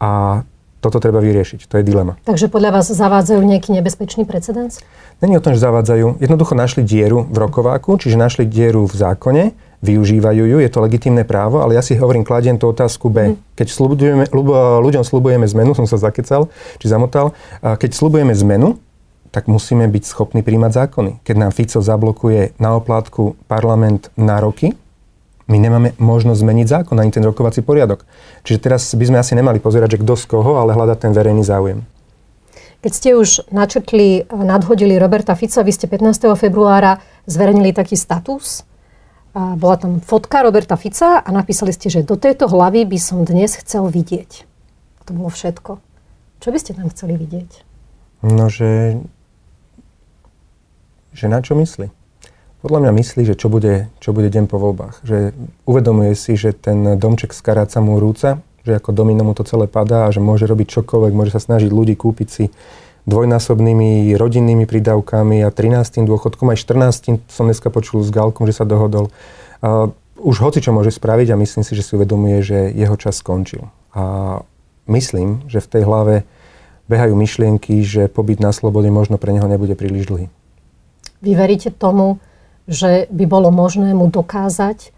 A 0.00 0.42
toto 0.82 0.98
treba 0.98 1.22
vyriešiť. 1.22 1.70
To 1.70 1.78
je 1.78 1.86
dilema. 1.86 2.18
Takže 2.26 2.50
podľa 2.50 2.82
vás 2.82 2.90
zavádzajú 2.90 3.38
nejaký 3.38 3.70
nebezpečný 3.70 4.26
precedens? 4.26 4.82
Není 5.22 5.38
o 5.38 5.44
tom, 5.44 5.54
že 5.54 5.62
zavádzajú. 5.62 6.18
Jednoducho 6.18 6.58
našli 6.58 6.82
dieru 6.82 7.22
v 7.30 7.38
rokováku, 7.38 8.02
čiže 8.02 8.18
našli 8.18 8.50
dieru 8.50 8.90
v 8.90 8.94
zákone, 8.98 9.54
využívajú 9.82 10.46
ju, 10.46 10.56
je 10.62 10.70
to 10.70 10.78
legitímne 10.78 11.26
právo, 11.26 11.58
ale 11.58 11.74
ja 11.74 11.82
si 11.82 11.98
hovorím, 11.98 12.22
kladiem 12.22 12.54
tú 12.54 12.70
otázku 12.70 13.10
B. 13.10 13.34
Mhm. 13.34 13.58
Keď 13.58 13.66
slubujeme, 13.66 14.24
ľuďom 14.80 15.02
slubujeme 15.02 15.44
zmenu, 15.50 15.74
som 15.74 15.90
sa 15.90 15.98
zakecal, 15.98 16.48
či 16.78 16.86
zamotal, 16.86 17.34
keď 17.60 17.90
slubujeme 17.90 18.30
zmenu, 18.32 18.78
tak 19.32 19.48
musíme 19.48 19.88
byť 19.88 20.04
schopní 20.04 20.44
príjmať 20.44 20.72
zákony. 20.76 21.24
Keď 21.24 21.36
nám 21.40 21.56
Fico 21.56 21.80
zablokuje 21.80 22.52
na 22.60 22.76
oplátku 22.76 23.34
parlament 23.48 24.12
na 24.12 24.36
roky, 24.38 24.76
my 25.48 25.56
nemáme 25.56 25.96
možnosť 25.96 26.38
zmeniť 26.38 26.66
zákon, 26.68 26.96
ani 27.00 27.10
ten 27.10 27.24
rokovací 27.24 27.64
poriadok. 27.64 28.04
Čiže 28.44 28.58
teraz 28.60 28.92
by 28.92 29.04
sme 29.08 29.18
asi 29.18 29.32
nemali 29.32 29.58
pozerať, 29.58 29.96
že 29.96 30.00
kto 30.04 30.14
z 30.20 30.24
koho, 30.28 30.60
ale 30.60 30.76
hľadať 30.76 30.98
ten 31.08 31.12
verejný 31.16 31.42
záujem. 31.48 31.80
Keď 32.84 32.92
ste 32.92 33.10
už 33.16 33.48
načrtli, 33.48 34.28
nadhodili 34.28 35.00
Roberta 35.00 35.32
Fica, 35.32 35.64
vy 35.64 35.72
ste 35.72 35.88
15. 35.88 36.28
februára 36.36 37.00
zverejnili 37.24 37.72
taký 37.72 37.96
status, 37.96 38.68
a 39.32 39.56
bola 39.56 39.76
tam 39.80 40.00
fotka 40.04 40.44
Roberta 40.44 40.76
Fica 40.76 41.24
a 41.24 41.28
napísali 41.32 41.72
ste, 41.72 41.88
že 41.88 42.04
do 42.04 42.20
tejto 42.20 42.52
hlavy 42.52 42.84
by 42.84 42.98
som 43.00 43.24
dnes 43.24 43.56
chcel 43.56 43.88
vidieť. 43.88 44.44
To 45.08 45.10
bolo 45.16 45.32
všetko. 45.32 45.80
Čo 46.44 46.48
by 46.52 46.58
ste 46.60 46.76
tam 46.76 46.92
chceli 46.92 47.16
vidieť? 47.16 47.50
No, 48.22 48.52
že, 48.52 49.00
že 51.16 51.26
na 51.32 51.40
čo 51.40 51.56
myslí? 51.56 51.88
Podľa 52.62 52.78
mňa 52.78 52.92
myslí, 52.94 53.22
že 53.26 53.34
čo 53.34 53.50
bude, 53.50 53.90
čo 53.98 54.14
bude 54.14 54.30
deň 54.30 54.46
po 54.46 54.60
voľbách. 54.60 55.02
Že 55.02 55.34
uvedomuje 55.66 56.14
si, 56.14 56.38
že 56.38 56.54
ten 56.54 56.94
domček 56.94 57.34
z 57.34 57.40
karáca 57.42 57.82
mu 57.82 57.98
rúca, 57.98 58.38
že 58.62 58.78
ako 58.78 58.94
domino 58.94 59.26
mu 59.26 59.34
to 59.34 59.42
celé 59.42 59.66
padá 59.66 60.06
a 60.06 60.12
že 60.14 60.22
môže 60.22 60.46
robiť 60.46 60.78
čokoľvek, 60.78 61.12
môže 61.16 61.34
sa 61.34 61.42
snažiť 61.42 61.72
ľudí 61.72 61.98
kúpiť 61.98 62.28
si 62.30 62.44
dvojnásobnými 63.04 64.14
rodinnými 64.14 64.64
prídavkami 64.64 65.42
a 65.42 65.50
13. 65.50 66.06
dôchodkom, 66.06 66.54
aj 66.54 66.58
14. 66.62 67.18
som 67.26 67.50
dneska 67.50 67.68
počul 67.68 68.02
s 68.06 68.14
Galkom, 68.14 68.46
že 68.46 68.62
sa 68.62 68.64
dohodol. 68.64 69.10
Uh, 69.58 69.90
už 70.22 70.38
hoci 70.38 70.62
čo 70.62 70.70
môže 70.70 70.94
spraviť 70.94 71.34
a 71.34 71.40
myslím 71.40 71.66
si, 71.66 71.74
že 71.74 71.82
si 71.82 71.98
uvedomuje, 71.98 72.38
že 72.46 72.70
jeho 72.70 72.94
čas 72.94 73.18
skončil. 73.18 73.66
A 73.90 74.38
myslím, 74.86 75.42
že 75.50 75.58
v 75.58 75.70
tej 75.70 75.82
hlave 75.82 76.14
behajú 76.86 77.14
myšlienky, 77.18 77.82
že 77.82 78.06
pobyt 78.06 78.38
na 78.38 78.54
slobode 78.54 78.90
možno 78.90 79.18
pre 79.18 79.34
neho 79.34 79.46
nebude 79.50 79.74
príliš 79.74 80.06
dlhý. 80.06 80.26
Vy 81.22 81.32
veríte 81.38 81.70
tomu, 81.74 82.22
že 82.66 83.10
by 83.10 83.24
bolo 83.26 83.50
možné 83.50 83.94
mu 83.94 84.10
dokázať 84.10 84.78
e, 84.82 84.90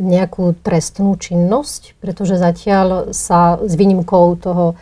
nejakú 0.00 0.56
trestnú 0.60 1.16
činnosť, 1.16 1.96
pretože 2.00 2.40
zatiaľ 2.40 3.12
sa 3.16 3.60
s 3.60 3.72
výnimkou 3.76 4.36
toho 4.40 4.76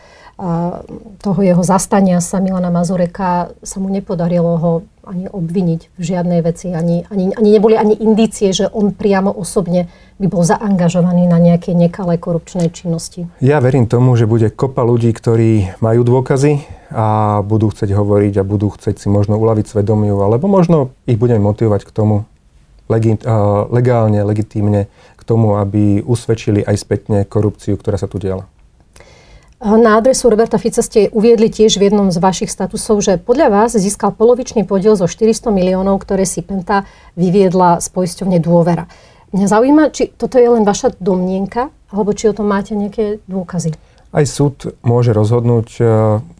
toho 1.21 1.39
jeho 1.41 1.61
zastania 1.61 2.17
sa 2.23 2.41
Milana 2.41 2.73
Mazureka 2.73 3.53
sa 3.61 3.77
mu 3.77 3.93
nepodarilo 3.93 4.57
ho 4.57 4.71
ani 5.01 5.25
obviniť 5.25 5.97
v 5.97 6.01
žiadnej 6.01 6.41
veci. 6.45 6.73
Ani, 6.73 7.05
ani, 7.09 7.33
ani 7.33 7.49
neboli 7.49 7.73
ani 7.77 7.97
indície, 7.97 8.53
že 8.53 8.69
on 8.69 8.93
priamo 8.93 9.33
osobne 9.33 9.89
by 10.21 10.27
bol 10.29 10.45
zaangažovaný 10.45 11.25
na 11.25 11.41
nejakej 11.41 11.73
nekalej 11.73 12.21
korupčnej 12.21 12.69
činnosti. 12.69 13.25
Ja 13.41 13.57
verím 13.61 13.89
tomu, 13.89 14.13
že 14.13 14.29
bude 14.29 14.53
kopa 14.53 14.85
ľudí, 14.85 15.09
ktorí 15.09 15.81
majú 15.81 16.01
dôkazy 16.05 16.61
a 16.93 17.39
budú 17.41 17.73
chcieť 17.73 17.97
hovoriť 17.97 18.41
a 18.41 18.43
budú 18.45 18.69
chcieť 18.69 19.01
si 19.01 19.07
možno 19.09 19.41
uľaviť 19.41 19.65
svedomiu, 19.65 20.21
alebo 20.21 20.45
možno 20.45 20.93
ich 21.09 21.17
budeme 21.17 21.41
motivovať 21.41 21.81
k 21.85 21.91
tomu 21.91 22.15
legi- 22.85 23.21
legálne, 23.73 24.21
legitímne, 24.21 24.85
k 25.17 25.21
tomu, 25.25 25.57
aby 25.57 26.05
usvedčili 26.05 26.61
aj 26.61 26.75
spätne 26.77 27.25
korupciu, 27.25 27.73
ktorá 27.73 27.97
sa 27.97 28.05
tu 28.05 28.21
diala. 28.21 28.45
Na 29.61 30.01
adresu 30.01 30.25
Roberta 30.25 30.57
Fica 30.57 30.81
ste 30.81 31.13
uviedli 31.13 31.45
tiež 31.45 31.77
v 31.77 31.85
jednom 31.85 32.09
z 32.09 32.17
vašich 32.17 32.49
statusov, 32.49 33.05
že 33.05 33.21
podľa 33.21 33.53
vás 33.53 33.77
získal 33.77 34.09
polovičný 34.09 34.65
podiel 34.65 34.97
zo 34.97 35.05
400 35.05 35.53
miliónov, 35.53 36.01
ktoré 36.01 36.25
si 36.25 36.41
Penta 36.41 36.89
vyviedla 37.13 37.77
z 37.77 37.93
poisťovne 37.93 38.41
Dôvera. 38.41 38.89
Mňa 39.29 39.45
zaujíma, 39.45 39.93
či 39.93 40.09
toto 40.17 40.41
je 40.41 40.49
len 40.49 40.65
vaša 40.65 40.97
domnienka, 40.97 41.69
alebo 41.93 42.09
či 42.09 42.25
o 42.25 42.33
tom 42.33 42.49
máte 42.49 42.73
nejaké 42.73 43.21
dôkazy. 43.29 43.77
Aj 44.09 44.25
súd 44.25 44.73
môže 44.81 45.13
rozhodnúť, 45.13 45.69
e, 45.77 45.83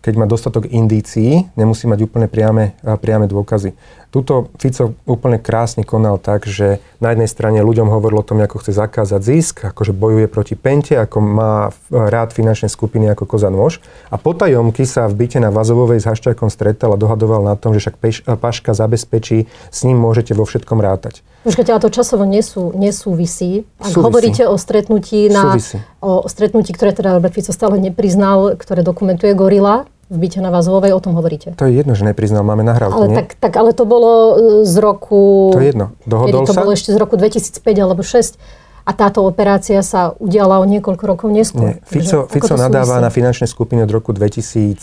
keď 0.01 0.13
má 0.17 0.25
dostatok 0.25 0.65
indícií, 0.65 1.45
nemusí 1.53 1.85
mať 1.85 2.09
úplne 2.09 2.25
priame, 2.25 2.73
priame 2.81 3.29
dôkazy. 3.29 3.77
Tuto 4.11 4.51
Fico 4.59 4.91
úplne 5.07 5.39
krásne 5.39 5.87
konal 5.87 6.19
tak, 6.19 6.43
že 6.43 6.83
na 6.99 7.15
jednej 7.15 7.31
strane 7.31 7.63
ľuďom 7.63 7.87
hovoril 7.87 8.19
o 8.19 8.27
tom, 8.27 8.43
ako 8.43 8.59
chce 8.59 8.75
zakázať 8.75 9.21
zisk, 9.23 9.55
akože 9.71 9.95
bojuje 9.95 10.27
proti 10.27 10.59
pente, 10.59 10.99
ako 10.99 11.17
má 11.23 11.71
rád 11.87 12.35
finančné 12.35 12.67
skupiny 12.67 13.07
ako 13.07 13.23
koza 13.23 13.47
nôž. 13.47 13.79
A 14.11 14.19
potajomky 14.19 14.83
sa 14.83 15.07
v 15.07 15.15
byte 15.15 15.39
na 15.39 15.47
Vazovovej 15.47 16.03
s 16.03 16.09
Haščákom 16.11 16.51
stretal 16.51 16.91
a 16.91 16.99
dohadoval 16.99 17.45
na 17.45 17.55
tom, 17.55 17.71
že 17.71 17.87
však 17.87 17.95
peš, 18.03 18.17
Paška 18.27 18.75
zabezpečí, 18.75 19.47
s 19.47 19.79
ním 19.87 19.95
môžete 19.95 20.35
vo 20.35 20.43
všetkom 20.43 20.83
rátať. 20.83 21.23
Počkajte, 21.47 21.71
ale 21.73 21.81
to 21.81 21.89
časovo 21.89 22.27
nesú, 22.27 22.69
nesúvisí. 22.77 23.65
Ak 23.81 23.95
súvisí. 23.95 24.05
hovoríte 24.05 24.43
o 24.45 24.59
stretnutí, 24.59 25.25
na, 25.31 25.57
o 26.03 26.27
stretnutí, 26.29 26.69
ktoré 26.75 26.93
teda 26.93 27.17
Robert 27.17 27.33
Fico 27.33 27.49
stále 27.49 27.81
nepriznal, 27.81 28.59
ktoré 28.59 28.85
dokumentuje 28.85 29.33
Gorila, 29.33 29.89
v 30.11 30.17
byte 30.19 30.43
na 30.43 30.51
Vazovej, 30.51 30.91
o 30.91 30.99
tom 30.99 31.15
hovoríte. 31.15 31.55
To 31.55 31.63
je 31.63 31.79
jedno, 31.79 31.95
že 31.95 32.03
nepriznal, 32.03 32.43
máme 32.43 32.67
nahrávku, 32.67 32.99
ale 32.99 33.07
nie? 33.07 33.17
Tak, 33.23 33.39
tak, 33.39 33.53
ale 33.55 33.71
to 33.71 33.87
bolo 33.87 34.11
e, 34.11 34.33
z 34.67 34.75
roku... 34.83 35.55
To 35.55 35.63
je 35.63 35.71
jedno, 35.71 35.95
dohodol 36.03 36.43
to 36.43 36.51
sa? 36.51 36.59
bolo 36.67 36.75
ešte 36.75 36.91
z 36.91 36.97
roku 36.99 37.15
2005 37.15 37.63
alebo 37.79 38.03
2006 38.03 38.35
a 38.81 38.91
táto 38.91 39.23
operácia 39.23 39.79
sa 39.85 40.11
udiala 40.17 40.59
o 40.59 40.65
niekoľko 40.67 41.03
rokov 41.05 41.27
neskôr. 41.31 41.79
Nie. 41.79 41.85
Fico, 41.85 42.27
Takže, 42.27 42.33
Fico 42.33 42.53
nadáva 42.57 42.97
na 42.99 43.13
finančné 43.13 43.45
skupiny 43.45 43.85
od 43.85 43.91
roku 43.93 44.11
2001, 44.11 44.75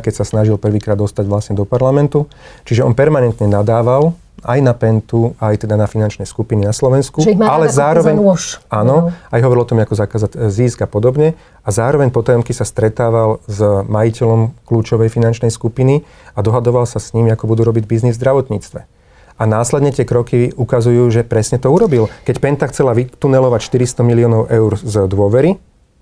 keď 0.00 0.12
sa 0.14 0.24
snažil 0.24 0.56
prvýkrát 0.56 0.96
dostať 0.96 1.26
vlastne 1.26 1.54
do 1.58 1.66
parlamentu. 1.66 2.30
Čiže 2.64 2.86
on 2.86 2.94
permanentne 2.94 3.50
nadával 3.50 4.14
aj 4.42 4.58
na 4.58 4.74
Pentu, 4.74 5.38
aj 5.38 5.62
teda 5.62 5.78
na 5.78 5.86
finančné 5.86 6.26
skupiny 6.26 6.66
na 6.66 6.74
Slovensku. 6.74 7.22
Že 7.22 7.34
ich 7.34 7.40
má 7.40 7.48
ale 7.50 7.70
zároveň, 7.70 8.18
nôž. 8.18 8.58
áno, 8.68 9.14
aj 9.30 9.40
hovoril 9.40 9.62
o 9.62 9.68
tom, 9.70 9.78
ako 9.78 9.94
zakázať 9.94 10.30
e, 10.34 10.50
zisk 10.50 10.82
a 10.82 10.88
podobne. 10.90 11.38
A 11.62 11.68
zároveň 11.70 12.10
potajomky 12.10 12.50
sa 12.50 12.66
stretával 12.66 13.38
s 13.46 13.62
majiteľom 13.86 14.66
kľúčovej 14.66 15.08
finančnej 15.14 15.54
skupiny 15.54 16.02
a 16.34 16.42
dohadoval 16.42 16.84
sa 16.90 16.98
s 16.98 17.14
ním, 17.14 17.30
ako 17.30 17.46
budú 17.46 17.62
robiť 17.62 17.86
biznis 17.86 18.18
v 18.18 18.22
zdravotníctve. 18.26 18.80
A 19.38 19.42
následne 19.48 19.94
tie 19.94 20.06
kroky 20.06 20.52
ukazujú, 20.54 21.08
že 21.08 21.24
presne 21.24 21.56
to 21.56 21.72
urobil. 21.72 22.10
Keď 22.28 22.36
Penta 22.38 22.66
chcela 22.68 22.92
vytunelovať 22.92 23.60
400 23.74 24.04
miliónov 24.04 24.42
eur 24.52 24.76
z 24.78 25.08
dôvery, 25.08 25.56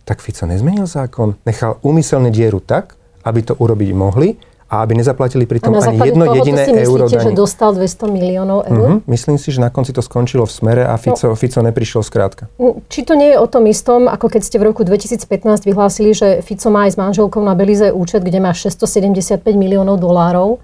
tak 0.08 0.24
Fico 0.24 0.48
nezmenil 0.48 0.90
zákon. 0.90 1.38
Nechal 1.46 1.78
úmyselne 1.86 2.34
dieru 2.34 2.58
tak, 2.58 2.98
aby 3.22 3.40
to 3.44 3.54
urobiť 3.54 3.90
mohli 3.92 4.40
a 4.70 4.86
aby 4.86 5.02
nezaplatili 5.02 5.50
pri 5.50 5.58
tom 5.58 5.74
ani 5.74 5.98
jedno 5.98 6.30
jediné 6.30 6.62
si 6.62 6.70
euro 6.86 7.10
myslíte, 7.10 7.26
že 7.26 7.34
dostal 7.34 7.74
200 7.74 8.06
miliónov 8.06 8.70
eur? 8.70 9.02
Uh-huh. 9.02 9.10
Myslím 9.10 9.34
si, 9.34 9.50
že 9.50 9.58
na 9.58 9.66
konci 9.66 9.90
to 9.90 9.98
skončilo 9.98 10.46
v 10.46 10.52
smere 10.54 10.82
a 10.86 10.94
Fico, 10.94 11.26
no, 11.26 11.34
Fico 11.34 11.58
neprišiel 11.58 12.06
skrátka. 12.06 12.46
Či 12.86 13.02
to 13.02 13.18
nie 13.18 13.34
je 13.34 13.38
o 13.42 13.50
tom 13.50 13.66
istom, 13.66 14.06
ako 14.06 14.30
keď 14.30 14.42
ste 14.46 14.56
v 14.62 14.70
roku 14.70 14.86
2015 14.86 15.66
vyhlásili, 15.66 16.14
že 16.14 16.38
Fico 16.46 16.70
má 16.70 16.86
aj 16.86 16.94
s 16.94 16.96
manželkou 17.02 17.42
na 17.42 17.58
Belize 17.58 17.90
účet, 17.90 18.22
kde 18.22 18.38
má 18.38 18.54
675 18.54 19.42
miliónov 19.58 19.98
dolárov 19.98 20.62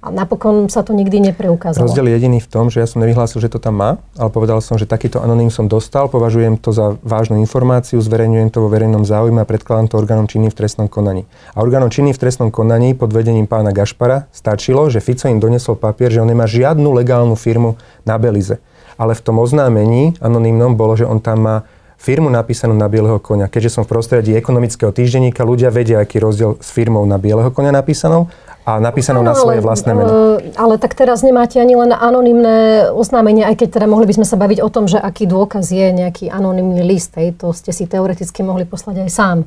a 0.00 0.08
napokon 0.08 0.72
sa 0.72 0.80
to 0.80 0.96
nikdy 0.96 1.20
nepreukázalo. 1.20 1.84
Rozdiel 1.84 2.08
je 2.08 2.14
jediný 2.16 2.38
v 2.40 2.48
tom, 2.48 2.72
že 2.72 2.80
ja 2.80 2.88
som 2.88 3.04
nevyhlásil, 3.04 3.36
že 3.36 3.52
to 3.52 3.60
tam 3.60 3.76
má, 3.76 3.90
ale 4.16 4.32
povedal 4.32 4.64
som, 4.64 4.80
že 4.80 4.88
takýto 4.88 5.20
anonym 5.20 5.52
som 5.52 5.68
dostal, 5.68 6.08
považujem 6.08 6.56
to 6.56 6.72
za 6.72 6.96
vážnu 7.04 7.36
informáciu, 7.36 8.00
zverejňujem 8.00 8.48
to 8.48 8.64
vo 8.64 8.72
verejnom 8.72 9.04
záujme 9.04 9.44
a 9.44 9.46
predkladám 9.48 9.92
to 9.92 10.00
orgánom 10.00 10.24
činným 10.24 10.48
v 10.48 10.56
trestnom 10.56 10.88
konaní. 10.88 11.28
A 11.52 11.60
orgánom 11.60 11.92
činným 11.92 12.16
v 12.16 12.20
trestnom 12.20 12.48
konaní 12.48 12.96
pod 12.96 13.12
vedením 13.12 13.44
pána 13.44 13.76
Gašpara 13.76 14.24
stačilo, 14.32 14.88
že 14.88 15.04
Fico 15.04 15.28
im 15.28 15.36
donesol 15.36 15.76
papier, 15.76 16.08
že 16.08 16.24
on 16.24 16.32
nemá 16.32 16.48
žiadnu 16.48 16.88
legálnu 16.96 17.36
firmu 17.36 17.76
na 18.08 18.16
Belize. 18.16 18.56
Ale 18.96 19.12
v 19.12 19.20
tom 19.20 19.36
oznámení 19.36 20.16
anonymnom 20.24 20.80
bolo, 20.80 20.96
že 20.96 21.04
on 21.04 21.20
tam 21.20 21.44
má 21.44 21.56
firmu 22.00 22.32
napísanú 22.32 22.72
na 22.72 22.88
bieleho 22.88 23.20
konia. 23.20 23.52
Keďže 23.52 23.76
som 23.76 23.82
v 23.84 23.92
prostredí 23.92 24.32
ekonomického 24.32 24.88
týždenníka, 24.88 25.44
ľudia 25.44 25.68
vedia, 25.68 26.00
aký 26.00 26.16
rozdiel 26.16 26.56
s 26.56 26.72
firmou 26.72 27.04
na 27.04 27.20
bieleho 27.20 27.52
konia 27.52 27.76
napísanou 27.76 28.32
a 28.66 28.76
napísanou 28.76 29.24
no, 29.24 29.32
na 29.32 29.34
svoje 29.34 29.64
vlastné 29.64 29.96
meno. 29.96 30.08
Ale, 30.08 30.52
ale 30.56 30.74
tak 30.76 30.92
teraz 30.92 31.24
nemáte 31.24 31.56
ani 31.56 31.74
len 31.74 31.96
anonimné 31.96 32.88
oznámenie, 32.92 33.48
aj 33.48 33.56
keď 33.56 33.80
teda 33.80 33.86
mohli 33.88 34.04
by 34.04 34.20
sme 34.20 34.26
sa 34.28 34.36
baviť 34.36 34.60
o 34.60 34.68
tom, 34.68 34.84
že 34.84 35.00
aký 35.00 35.24
dôkaz 35.24 35.72
je 35.72 35.88
nejaký 35.90 36.28
anonimný 36.28 36.84
list. 36.84 37.16
Hej, 37.16 37.40
to 37.40 37.56
ste 37.56 37.72
si 37.72 37.88
teoreticky 37.88 38.44
mohli 38.44 38.68
poslať 38.68 39.08
aj 39.08 39.10
sám, 39.10 39.38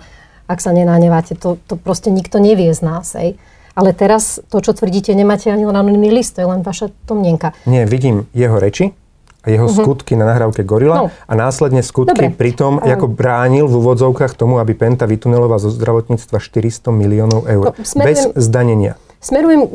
ak 0.49 0.59
sa 0.59 0.73
nenáneváte. 0.73 1.37
To, 1.37 1.61
to 1.69 1.77
proste 1.77 2.09
nikto 2.09 2.41
nevie 2.41 2.73
z 2.73 2.81
nás. 2.81 3.13
Hej. 3.13 3.37
Ale 3.73 3.93
teraz 3.93 4.37
to, 4.53 4.61
čo 4.61 4.73
tvrdíte, 4.73 5.13
nemáte 5.17 5.49
ani 5.49 5.65
len 5.65 5.73
anonimný 5.73 6.13
list, 6.13 6.37
to 6.37 6.45
je 6.45 6.49
len 6.49 6.61
vaša 6.61 6.93
tomnienka. 7.09 7.57
Nie, 7.65 7.89
vidím 7.89 8.29
jeho 8.33 8.61
reči, 8.61 8.93
a 9.43 9.51
jeho 9.51 9.67
uh-huh. 9.67 9.83
skutky 9.83 10.15
na 10.15 10.23
nahrávke 10.23 10.63
Gorila 10.63 10.97
no. 10.97 11.07
a 11.11 11.33
následne 11.35 11.83
skutky 11.83 12.31
Dobre. 12.31 12.39
pri 12.39 12.51
tom, 12.55 12.79
ako 12.79 13.11
bránil 13.11 13.67
v 13.67 13.75
úvodzovkách 13.75 14.39
tomu, 14.39 14.63
aby 14.63 14.71
Penta 14.71 15.03
vytuneloval 15.03 15.59
zo 15.59 15.67
zdravotníctva 15.67 16.39
400 16.39 16.95
miliónov 16.95 17.43
eur. 17.51 17.75
No, 17.75 17.83
smerujem, 17.83 18.07
bez 18.07 18.19
zdanenia. 18.39 18.93
Smerujem 19.23 19.67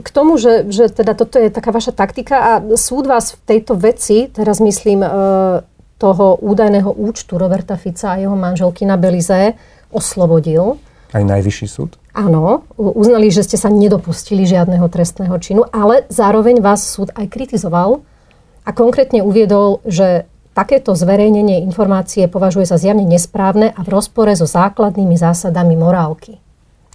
k 0.00 0.08
tomu, 0.08 0.36
že, 0.40 0.68
že 0.72 0.88
teda 0.88 1.16
toto 1.16 1.36
je 1.36 1.52
taká 1.52 1.72
vaša 1.72 1.92
taktika 1.96 2.36
a 2.36 2.52
súd 2.80 3.08
vás 3.08 3.36
v 3.36 3.40
tejto 3.44 3.76
veci, 3.76 4.28
teraz 4.32 4.60
myslím 4.60 5.04
e, 5.04 5.08
toho 5.96 6.36
údajného 6.40 6.92
účtu 6.92 7.36
Roberta 7.36 7.76
Fica 7.76 8.16
a 8.16 8.20
jeho 8.20 8.36
manželky 8.36 8.88
na 8.88 8.96
Belize, 8.96 9.56
oslobodil. 9.92 10.80
Aj 11.12 11.24
najvyšší 11.24 11.66
súd? 11.68 11.96
Áno, 12.16 12.64
uznali, 12.76 13.28
že 13.28 13.44
ste 13.44 13.60
sa 13.60 13.68
nedopustili 13.68 14.48
žiadneho 14.48 14.88
trestného 14.88 15.36
činu, 15.40 15.68
ale 15.68 16.08
zároveň 16.08 16.64
vás 16.64 16.84
súd 16.88 17.12
aj 17.12 17.28
kritizoval, 17.28 18.00
a 18.66 18.70
konkrétne 18.74 19.22
uviedol, 19.22 19.78
že 19.86 20.26
takéto 20.52 20.98
zverejnenie 20.98 21.62
informácie 21.62 22.26
považuje 22.26 22.66
za 22.66 22.76
zjavne 22.80 23.06
nesprávne 23.06 23.70
a 23.70 23.80
v 23.86 23.92
rozpore 23.94 24.34
so 24.34 24.50
základnými 24.50 25.14
zásadami 25.14 25.78
morálky. 25.78 26.42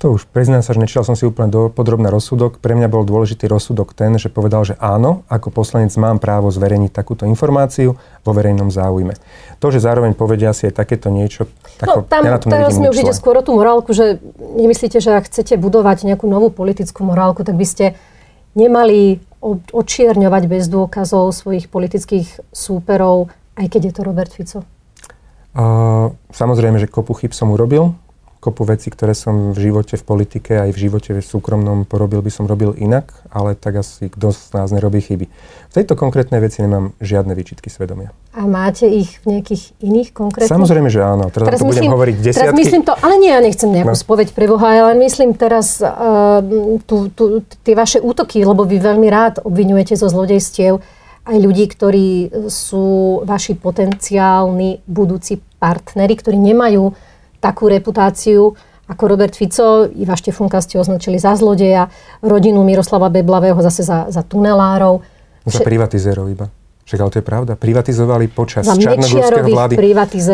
To 0.01 0.17
už 0.17 0.25
priznám 0.33 0.65
sa, 0.65 0.73
že 0.73 0.81
nečítal 0.81 1.05
som 1.05 1.13
si 1.13 1.29
úplne 1.29 1.53
do, 1.53 1.69
podrobný 1.69 2.09
rozsudok. 2.09 2.57
Pre 2.57 2.73
mňa 2.73 2.89
bol 2.89 3.05
dôležitý 3.05 3.45
rozsudok 3.45 3.93
ten, 3.93 4.17
že 4.17 4.33
povedal, 4.33 4.65
že 4.65 4.73
áno, 4.81 5.21
ako 5.29 5.53
poslanec 5.53 5.93
mám 5.93 6.17
právo 6.17 6.49
zverejniť 6.49 6.89
takúto 6.89 7.29
informáciu 7.29 7.93
vo 8.25 8.31
verejnom 8.33 8.73
záujme. 8.73 9.13
To, 9.61 9.69
že 9.69 9.77
zároveň 9.77 10.17
povedia 10.17 10.57
si 10.57 10.65
aj 10.65 10.73
takéto 10.73 11.13
niečo, 11.13 11.45
tak 11.77 11.85
no, 11.85 11.93
tam, 12.01 12.25
ja 12.25 12.33
na 12.33 12.41
tom 12.41 12.49
teraz 12.49 12.81
mi 12.81 12.89
už 12.89 12.97
ide 12.97 13.13
skôr 13.13 13.37
o 13.37 13.45
tú 13.45 13.53
morálku, 13.53 13.93
že 13.93 14.17
nemyslíte, 14.57 14.97
že 14.97 15.21
ak 15.21 15.29
chcete 15.29 15.61
budovať 15.61 16.09
nejakú 16.09 16.25
novú 16.25 16.49
politickú 16.49 17.05
morálku, 17.05 17.45
tak 17.45 17.53
by 17.53 17.67
ste 17.69 17.93
nemali 18.57 19.21
očierňovať 19.73 20.43
bez 20.45 20.69
dôkazov 20.69 21.33
svojich 21.33 21.67
politických 21.67 22.53
súperov, 22.53 23.33
aj 23.57 23.67
keď 23.67 23.81
je 23.89 23.93
to 23.93 24.01
Robert 24.05 24.31
Fico? 24.31 24.61
Uh, 25.51 26.15
samozrejme, 26.31 26.79
že 26.79 26.87
kopu 26.87 27.11
chyb 27.11 27.35
som 27.35 27.51
urobil 27.51 27.91
kopu 28.41 28.65
vecí, 28.65 28.89
ktoré 28.89 29.13
som 29.13 29.53
v 29.53 29.69
živote, 29.69 30.01
v 30.01 30.03
politike, 30.03 30.57
aj 30.57 30.73
v 30.73 30.89
živote 30.89 31.13
v 31.13 31.21
súkromnom 31.21 31.85
porobil, 31.85 32.25
by 32.25 32.33
som 32.33 32.49
robil 32.49 32.73
inak, 32.73 33.13
ale 33.29 33.53
tak 33.53 33.85
asi 33.85 34.09
kto 34.09 34.33
z 34.33 34.57
nás 34.57 34.73
nerobí 34.73 34.97
chyby. 34.97 35.29
V 35.69 35.73
tejto 35.77 35.93
konkrétnej 35.93 36.41
veci 36.41 36.65
nemám 36.65 36.97
žiadne 36.97 37.37
výčitky 37.37 37.69
svedomia. 37.69 38.09
A 38.33 38.49
máte 38.49 38.89
ich 38.89 39.21
v 39.21 39.37
nejakých 39.37 39.77
iných 39.85 40.09
konkrétnych? 40.17 40.49
Samozrejme, 40.49 40.89
že 40.89 41.05
áno. 41.05 41.29
Teraz, 41.29 41.53
teraz 41.53 41.59
to 41.61 41.69
myslím, 41.69 41.85
budem 41.85 41.93
hovoriť 41.93 42.15
desiatky. 42.17 42.41
Teraz 42.41 42.57
myslím 42.57 42.81
to, 42.81 42.93
ale 42.97 43.13
nie, 43.21 43.29
ja 43.29 43.41
nechcem 43.45 43.69
nejakú 43.69 43.93
no. 43.93 44.01
spoveď 44.09 44.27
pre 44.33 44.45
Boha, 44.49 44.89
ale 44.89 44.97
myslím 45.05 45.37
teraz 45.37 45.77
uh, 45.77 46.41
tu, 46.89 47.13
tu, 47.13 47.45
tie 47.61 47.77
vaše 47.77 48.01
útoky, 48.01 48.41
lebo 48.41 48.65
vy 48.65 48.81
veľmi 48.81 49.05
rád 49.05 49.45
obvinujete 49.45 49.93
zo 49.93 50.09
zlodejstiev 50.09 50.81
aj 51.21 51.37
ľudí, 51.37 51.69
ktorí 51.69 52.09
sú 52.49 53.21
vaši 53.21 53.53
potenciálni 53.53 54.81
budúci 54.89 55.37
partneri, 55.61 56.17
ktorí 56.17 56.41
nemajú 56.41 56.97
takú 57.41 57.67
reputáciu 57.67 58.53
ako 58.87 59.03
Robert 59.07 59.33
Fico. 59.33 59.89
Iva 59.89 60.15
Štefunka 60.15 60.61
ste 60.61 60.77
označili 60.77 61.17
za 61.17 61.33
zlodeja, 61.33 61.89
rodinu 62.21 62.61
Miroslava 62.61 63.09
Beblavého 63.09 63.57
zase 63.59 63.81
za, 63.81 64.07
za 64.13 64.21
tunelárov. 64.21 65.01
Za 65.47 65.65
privatizérov 65.65 66.29
iba. 66.29 66.53
Však 66.85 66.99
ale 67.01 67.09
to 67.09 67.17
je 67.23 67.25
pravda. 67.25 67.51
Privatizovali 67.55 68.27
počas 68.27 68.67
čarnogórského 68.67 69.47
vlády. 69.47 69.75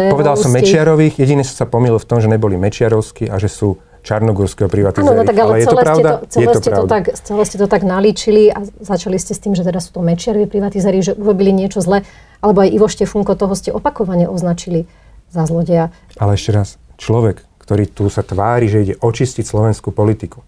Povedal 0.09 0.35
som 0.35 0.49
Mečiarových, 0.49 1.21
jediné 1.21 1.45
sa 1.45 1.69
pomýlil 1.69 2.01
v 2.01 2.07
tom, 2.07 2.17
že 2.17 2.27
neboli 2.27 2.57
Mečiarovskí 2.57 3.29
a 3.29 3.37
že 3.37 3.45
sú 3.51 3.77
čarnogórskeho 4.01 4.71
privatizári. 4.71 5.03
Áno, 5.03 5.21
no 5.21 5.27
tak 5.27 5.35
ale, 5.35 5.51
ale 5.51 5.57
je 5.61 5.67
to 5.67 5.77
pravda? 5.77 6.09
To, 6.23 6.31
celé, 6.31 6.41
je 6.41 6.47
to 6.47 6.59
ste 6.63 6.69
pravda. 6.71 6.87
To 6.87 6.87
tak, 6.87 7.03
celé 7.19 7.43
ste 7.43 7.57
to 7.59 7.67
tak 7.67 7.83
nalíčili 7.83 8.43
a 8.55 8.63
začali 8.63 9.19
ste 9.19 9.35
s 9.35 9.39
tým, 9.43 9.53
že 9.53 9.67
teda 9.67 9.83
sú 9.83 9.99
to 9.99 10.01
Mečiarovi 10.01 10.47
privatizári, 10.47 11.03
že 11.03 11.11
urobili 11.11 11.51
niečo 11.51 11.83
zle, 11.83 12.07
alebo 12.39 12.63
aj 12.63 12.69
Ivo 12.71 12.87
Štefunko, 12.87 13.35
toho 13.35 13.51
ste 13.51 13.75
opakovane 13.75 14.25
označili 14.31 14.87
za 15.27 15.43
zlodeja. 15.43 15.91
Ale 16.15 16.39
ešte 16.39 16.55
raz, 16.55 16.79
človek, 16.97 17.45
ktorý 17.63 17.85
tu 17.87 18.09
sa 18.11 18.25
tvári, 18.25 18.67
že 18.67 18.77
ide 18.83 18.95
očistiť 18.99 19.45
slovenskú 19.45 19.93
politiku, 19.93 20.43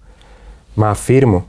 má 0.76 0.92
firmu, 0.98 1.46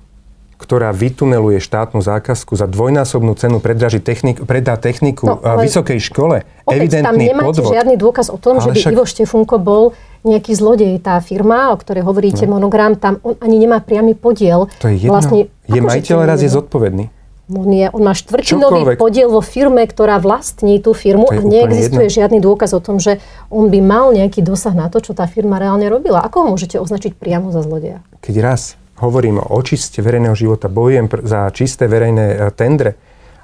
ktorá 0.61 0.93
vytuneluje 0.93 1.57
štátnu 1.57 2.05
zákazku 2.05 2.53
za 2.53 2.69
dvojnásobnú 2.69 3.33
cenu 3.33 3.65
predraží 3.65 3.97
technik, 3.97 4.45
predá 4.45 4.77
techniku 4.77 5.41
no, 5.41 5.41
vysokej 5.41 5.97
škole. 6.05 6.45
Opäť, 6.69 6.77
evidentný 6.77 7.09
tam 7.09 7.17
nemáte 7.17 7.65
podvod. 7.65 7.73
žiadny 7.73 7.95
dôkaz 7.97 8.29
o 8.29 8.37
tom, 8.37 8.61
ale 8.61 8.69
že 8.69 8.69
by 8.69 8.81
však... 8.85 8.93
Ivo 8.93 9.05
Štefunko 9.09 9.57
bol 9.57 9.85
nejaký 10.21 10.53
zlodej. 10.53 11.01
Tá 11.01 11.17
firma, 11.25 11.73
o 11.73 11.81
ktorej 11.81 12.05
hovoríte, 12.05 12.45
no. 12.45 12.61
monogram, 12.61 12.93
tam 12.93 13.17
on 13.25 13.41
ani 13.41 13.57
nemá 13.57 13.81
priamy 13.81 14.13
podiel. 14.13 14.69
To 14.85 14.93
je 14.93 15.09
jedno. 15.09 15.17
Vlastne, 15.17 15.49
je 15.65 15.81
majiteľ, 15.81 16.29
raz 16.29 16.45
je 16.45 16.53
zodpovedný. 16.53 17.09
On, 17.51 17.67
je, 17.67 17.91
on 17.91 18.03
má 18.07 18.15
štvrtinový 18.15 18.95
Čokoľvek. 18.95 18.97
podiel 19.03 19.27
vo 19.27 19.43
firme, 19.43 19.83
ktorá 19.83 20.23
vlastní 20.23 20.79
tú 20.79 20.95
firmu 20.95 21.27
a 21.27 21.43
neexistuje 21.43 22.07
jedno. 22.07 22.17
žiadny 22.23 22.39
dôkaz 22.39 22.71
o 22.79 22.81
tom, 22.81 23.03
že 23.03 23.19
on 23.51 23.67
by 23.67 23.83
mal 23.83 24.15
nejaký 24.15 24.39
dosah 24.39 24.71
na 24.71 24.87
to, 24.87 25.03
čo 25.03 25.19
tá 25.19 25.27
firma 25.27 25.59
reálne 25.59 25.91
robila. 25.91 26.23
Ako 26.23 26.47
ho 26.47 26.47
môžete 26.55 26.79
označiť 26.79 27.19
priamo 27.19 27.51
za 27.51 27.67
zlodeja? 27.67 28.07
Keď 28.23 28.35
raz 28.39 28.79
hovorím 29.03 29.43
o 29.43 29.51
očiste 29.59 29.99
verejného 29.99 30.39
života, 30.39 30.71
bojujem 30.71 31.11
za 31.27 31.51
čisté 31.51 31.91
verejné 31.91 32.27
uh, 32.39 32.55
tendre 32.55 32.95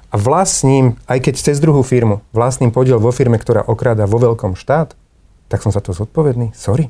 a 0.07 0.15
vlastním, 0.15 0.95
aj 1.11 1.27
keď 1.27 1.35
cez 1.51 1.59
druhú 1.59 1.83
firmu, 1.83 2.23
vlastním 2.31 2.71
podiel 2.71 3.03
vo 3.03 3.11
firme, 3.11 3.35
ktorá 3.35 3.59
okráda 3.67 4.07
vo 4.07 4.23
veľkom 4.23 4.55
štát, 4.55 4.95
tak 5.51 5.59
som 5.59 5.75
za 5.75 5.83
to 5.83 5.91
zodpovedný. 5.91 6.55
Sorry. 6.55 6.87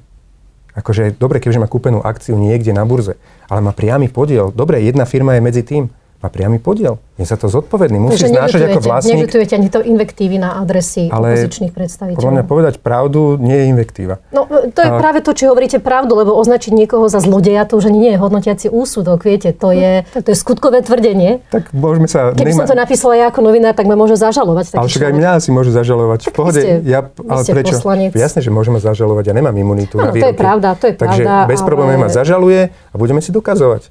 Akože 0.78 1.18
dobre, 1.18 1.42
keďže 1.42 1.58
má 1.58 1.66
kúpenú 1.66 2.06
akciu 2.06 2.38
niekde 2.38 2.70
na 2.70 2.86
burze, 2.86 3.18
ale 3.50 3.66
má 3.66 3.74
priamy 3.74 4.14
podiel. 4.14 4.54
Dobre, 4.54 4.78
jedna 4.86 5.10
firma 5.10 5.34
je 5.34 5.42
medzi 5.42 5.66
tým 5.66 5.90
má 6.18 6.34
priamy 6.34 6.58
podiel. 6.58 6.98
Je 7.18 7.26
za 7.26 7.34
to 7.34 7.50
zodpovedný. 7.50 7.98
Musí 7.98 8.26
Takže 8.26 8.30
znášať 8.30 8.62
ako 8.70 8.82
vlastník. 8.86 9.26
Nevytujete 9.26 9.54
ani 9.58 9.70
to 9.74 9.82
invektívy 9.82 10.38
na 10.38 10.62
adresy 10.62 11.10
ale 11.10 11.34
opozičných 11.34 11.74
predstaviteľov. 11.74 12.22
Podľa 12.22 12.34
mňa 12.38 12.46
povedať 12.46 12.74
pravdu 12.78 13.42
nie 13.42 13.58
je 13.58 13.66
invektíva. 13.74 14.22
No 14.30 14.46
to 14.50 14.80
je 14.82 14.90
a... 14.90 14.98
práve 15.02 15.26
to, 15.26 15.34
či 15.34 15.50
hovoríte 15.50 15.82
pravdu, 15.82 16.14
lebo 16.14 16.38
označiť 16.38 16.78
niekoho 16.78 17.10
za 17.10 17.18
zlodeja, 17.22 17.66
to 17.66 17.82
už 17.82 17.90
ani 17.90 18.00
nie 18.06 18.12
je 18.14 18.20
hodnotiaci 18.22 18.70
úsudok, 18.70 19.26
viete, 19.26 19.50
to 19.50 19.74
je, 19.74 20.06
to 20.14 20.30
je 20.30 20.38
skutkové 20.38 20.86
tvrdenie. 20.86 21.42
Tak 21.50 21.74
môžeme 21.74 22.06
sa... 22.06 22.38
Keby 22.38 22.54
nema... 22.54 22.60
som 22.62 22.70
to 22.70 22.78
napísala 22.78 23.14
ja 23.18 23.34
ako 23.34 23.42
novinár, 23.50 23.74
tak 23.74 23.90
ma 23.90 23.98
môže 23.98 24.14
zažalovať. 24.14 24.78
Ale 24.78 24.86
však 24.86 25.10
aj 25.10 25.14
mňa 25.18 25.32
si 25.42 25.50
môže 25.50 25.74
zažalovať. 25.74 26.20
V 26.30 26.34
pohode. 26.38 26.62
Ste, 26.62 26.86
ja, 26.86 27.02
ale 27.02 27.42
prečo? 27.42 27.82
Poslanec. 27.82 28.14
Jasne, 28.14 28.46
že 28.46 28.54
môžeme 28.54 28.78
zažalovať. 28.78 29.30
Ja 29.30 29.34
nemám 29.34 29.58
imunitu 29.58 29.98
no, 29.98 30.10
na 30.10 30.14
to 30.14 30.22
je 30.22 30.38
pravda, 30.38 30.78
to 30.78 30.86
je 30.90 30.94
Takže 30.94 31.24
pravda. 31.26 31.50
bez 31.50 31.62
problémov 31.66 31.98
ma 31.98 32.10
zažaluje 32.14 32.70
a 32.70 32.96
budeme 32.98 33.26
si 33.26 33.34
dokazovať. 33.34 33.90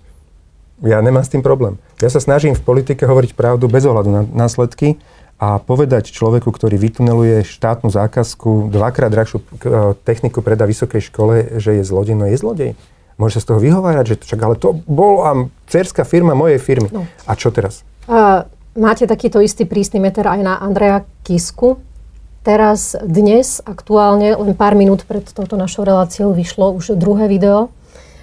Ja 0.85 1.01
nemám 1.01 1.25
s 1.25 1.33
tým 1.33 1.41
problém. 1.41 1.81
Ja 2.05 2.13
sa 2.13 2.21
snažím 2.21 2.53
v 2.53 2.61
politike 2.61 3.09
hovoriť 3.09 3.33
pravdu 3.33 3.65
bez 3.65 3.89
ohľadu 3.89 4.11
na 4.13 4.23
následky 4.29 5.01
a 5.37 5.61
povedať 5.61 6.13
človeku, 6.13 6.49
ktorý 6.49 6.77
vytuneluje 6.81 7.45
štátnu 7.45 7.93
zákazku, 7.93 8.73
dvakrát 8.73 9.13
drahšiu 9.13 9.39
e, 9.41 9.45
techniku 10.05 10.41
predá 10.41 10.65
vysokej 10.65 11.13
škole, 11.13 11.61
že 11.61 11.81
je 11.81 11.83
zlodej, 11.85 12.17
no 12.17 12.25
je 12.29 12.37
zlodej. 12.41 12.71
Môže 13.17 13.41
sa 13.41 13.45
z 13.45 13.49
toho 13.53 13.61
vyhovárať, 13.61 14.05
že 14.17 14.17
čak, 14.29 14.41
ale 14.45 14.57
to 14.61 14.77
bola 14.85 15.49
cerská 15.69 16.05
firma 16.05 16.37
mojej 16.37 16.61
firmy. 16.61 16.89
No. 16.93 17.09
A 17.25 17.33
čo 17.33 17.49
teraz? 17.49 17.85
A 18.09 18.45
máte 18.77 19.09
takýto 19.09 19.41
istý 19.41 19.65
prísny 19.65 20.01
meter 20.01 20.29
aj 20.29 20.41
na 20.45 20.61
Andreja 20.61 21.05
Kisku. 21.25 21.81
Teraz, 22.45 22.97
dnes, 23.01 23.65
aktuálne, 23.65 24.37
len 24.37 24.53
pár 24.53 24.77
minút 24.77 25.09
pred 25.09 25.25
touto 25.25 25.57
našou 25.57 25.89
reláciou 25.89 26.31
vyšlo 26.37 26.77
už 26.77 26.97
druhé 26.97 27.29
video, 27.29 27.73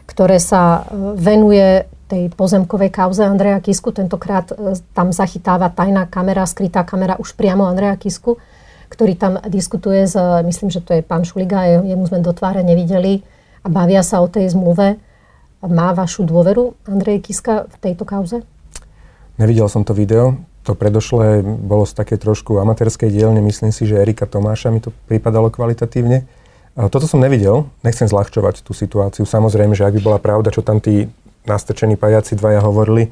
ktoré 0.09 0.37
sa 0.37 0.85
e, 0.85 1.17
venuje 1.17 1.89
tej 2.13 2.29
pozemkovej 2.29 2.93
kauze 2.93 3.25
Andreja 3.25 3.57
Kisku. 3.57 3.89
Tentokrát 3.89 4.53
e, 4.53 4.77
tam 4.93 5.09
zachytáva 5.09 5.73
tajná 5.73 6.05
kamera, 6.05 6.45
skrytá 6.45 6.85
kamera 6.85 7.17
už 7.17 7.33
priamo 7.33 7.65
Andreja 7.65 7.97
Kisku, 7.97 8.37
ktorý 8.93 9.17
tam 9.17 9.41
diskutuje 9.49 10.05
s, 10.05 10.13
myslím, 10.45 10.69
že 10.69 10.85
to 10.85 10.93
je 10.93 11.01
pán 11.01 11.25
Šuliga, 11.25 11.65
jemu 11.65 12.05
sme 12.05 12.21
do 12.21 12.29
tváre 12.29 12.61
nevideli 12.61 13.25
a 13.65 13.67
bavia 13.73 14.05
sa 14.05 14.21
o 14.21 14.29
tej 14.29 14.53
zmluve. 14.53 15.01
Má 15.65 15.97
vašu 15.97 16.21
dôveru 16.21 16.77
Andrej 16.85 17.25
Kiska 17.25 17.65
v 17.65 17.75
tejto 17.81 18.05
kauze? 18.05 18.45
Nevidel 19.41 19.65
som 19.65 19.81
to 19.81 19.97
video. 19.97 20.37
To 20.69 20.77
predošlé 20.77 21.41
bolo 21.41 21.89
z 21.89 21.97
také 21.97 22.21
trošku 22.21 22.61
amatérskej 22.61 23.09
dielne. 23.09 23.41
Myslím 23.41 23.73
si, 23.73 23.89
že 23.89 23.97
Erika 23.97 24.29
Tomáša 24.29 24.69
mi 24.69 24.79
to 24.79 24.93
pripadalo 25.09 25.49
kvalitatívne. 25.49 26.29
Toto 26.73 27.05
som 27.09 27.21
nevidel, 27.21 27.69
nechcem 27.81 28.05
zľahčovať 28.05 28.61
tú 28.61 28.71
situáciu. 28.73 29.25
Samozrejme, 29.25 29.73
že 29.73 29.85
ak 29.85 29.97
by 29.97 30.01
bola 30.01 30.19
pravda, 30.21 30.49
čo 30.53 30.65
tam 30.65 30.81
tí 30.81 31.09
nastrčení 31.45 31.95
pajaci 31.95 32.35
dvaja 32.35 32.63
hovorili, 32.63 33.11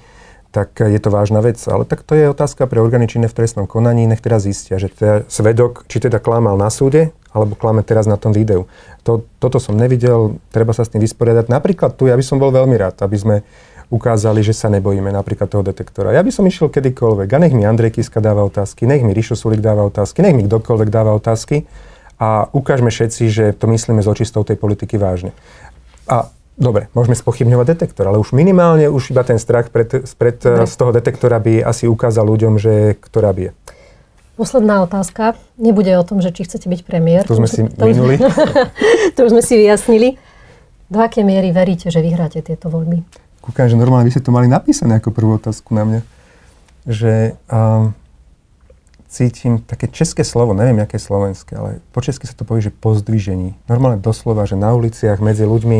tak 0.52 0.84
je 0.84 1.00
to 1.00 1.08
vážna 1.08 1.40
vec. 1.40 1.60
Ale 1.64 1.88
tak 1.88 2.04
to 2.04 2.12
je 2.12 2.28
otázka 2.28 2.68
pre 2.68 2.84
orgány 2.84 3.08
činné 3.08 3.32
v 3.32 3.36
trestnom 3.40 3.68
konaní. 3.68 4.04
Nech 4.04 4.20
teraz 4.20 4.44
zistia, 4.44 4.76
že 4.76 4.92
teda 4.92 5.24
svedok, 5.32 5.88
či 5.88 6.04
teda 6.04 6.20
klamal 6.20 6.60
na 6.60 6.68
súde, 6.68 7.16
alebo 7.32 7.56
klame 7.56 7.88
teraz 7.88 8.04
na 8.04 8.20
tom 8.20 8.36
videu. 8.36 8.68
To, 9.08 9.24
toto 9.40 9.64
som 9.64 9.80
nevidel, 9.80 10.36
treba 10.52 10.76
sa 10.76 10.84
s 10.84 10.92
tým 10.92 11.00
vysporiadať. 11.00 11.48
Napríklad 11.48 11.96
tu, 11.96 12.12
ja 12.12 12.20
by 12.20 12.24
som 12.24 12.36
bol 12.36 12.52
veľmi 12.52 12.76
rád, 12.76 13.00
aby 13.00 13.16
sme 13.16 13.36
ukázali, 13.92 14.40
že 14.40 14.56
sa 14.56 14.72
nebojíme 14.72 15.12
napríklad 15.12 15.52
toho 15.52 15.64
detektora. 15.64 16.16
Ja 16.16 16.24
by 16.24 16.32
som 16.32 16.48
išiel 16.48 16.72
kedykoľvek 16.72 17.28
a 17.28 17.38
nech 17.44 17.52
mi 17.56 17.68
Andrej 17.68 18.00
Kiska 18.00 18.24
dáva 18.24 18.48
otázky, 18.48 18.88
nech 18.88 19.04
mi 19.04 19.12
Rišo 19.12 19.36
Sulik 19.36 19.60
dáva 19.60 19.84
otázky, 19.84 20.24
nech 20.24 20.36
mi 20.36 20.48
kdokoľvek 20.48 20.88
dáva 20.88 21.12
otázky 21.12 21.68
a 22.16 22.48
ukážme 22.56 22.88
všetci, 22.88 23.24
že 23.28 23.46
to 23.52 23.68
myslíme 23.68 24.00
s 24.00 24.08
očistou 24.08 24.48
tej 24.48 24.56
politiky 24.56 24.96
vážne. 24.96 25.36
A 26.08 26.32
dobre, 26.58 26.92
môžeme 26.96 27.16
spochybňovať 27.16 27.66
detektor, 27.78 28.08
ale 28.08 28.20
už 28.20 28.36
minimálne 28.36 28.88
už 28.92 29.12
iba 29.16 29.24
ten 29.24 29.40
strach 29.40 29.72
pred, 29.72 30.04
pred, 30.06 30.38
z 30.42 30.76
toho 30.76 30.92
detektora 30.92 31.40
by 31.40 31.64
asi 31.64 31.88
ukázal 31.88 32.28
ľuďom, 32.28 32.60
že 32.60 32.96
ktorá 33.00 33.32
bije. 33.32 33.56
Posledná 34.40 34.82
otázka. 34.82 35.38
Nebude 35.60 35.94
o 36.00 36.04
tom, 36.08 36.18
že 36.18 36.34
či 36.34 36.48
chcete 36.48 36.66
byť 36.66 36.82
premiér. 36.82 37.24
To 37.30 37.38
sme 37.38 37.46
si 37.46 37.62
to 37.68 37.86
minuli. 37.86 38.18
to 39.16 39.20
už 39.28 39.38
sme 39.38 39.44
si 39.44 39.54
vyjasnili. 39.60 40.18
Do 40.90 40.98
akej 40.98 41.24
miery 41.24 41.54
veríte, 41.54 41.94
že 41.94 42.02
vyhráte 42.02 42.42
tieto 42.42 42.68
voľby? 42.72 43.06
Kúkam, 43.44 43.70
že 43.70 43.78
normálne 43.78 44.10
by 44.10 44.14
ste 44.18 44.26
to 44.26 44.34
mali 44.34 44.50
napísané 44.50 44.98
ako 44.98 45.14
prvú 45.14 45.38
otázku 45.38 45.78
na 45.78 45.84
mňa. 45.86 46.02
Že 46.90 47.14
um, 47.54 47.94
cítim 49.12 49.60
také 49.62 49.92
české 49.92 50.24
slovo, 50.24 50.56
neviem, 50.56 50.80
aké 50.80 50.96
je 50.96 51.06
slovenské, 51.06 51.54
ale 51.60 51.84
po 51.92 52.00
česky 52.00 52.26
sa 52.26 52.34
to 52.34 52.48
povie, 52.48 52.66
že 52.66 52.74
pozdvižení. 52.74 53.60
Normálne 53.68 54.00
doslova, 54.00 54.48
že 54.48 54.56
na 54.56 54.72
uliciach 54.72 55.20
medzi 55.20 55.44
ľuďmi 55.44 55.80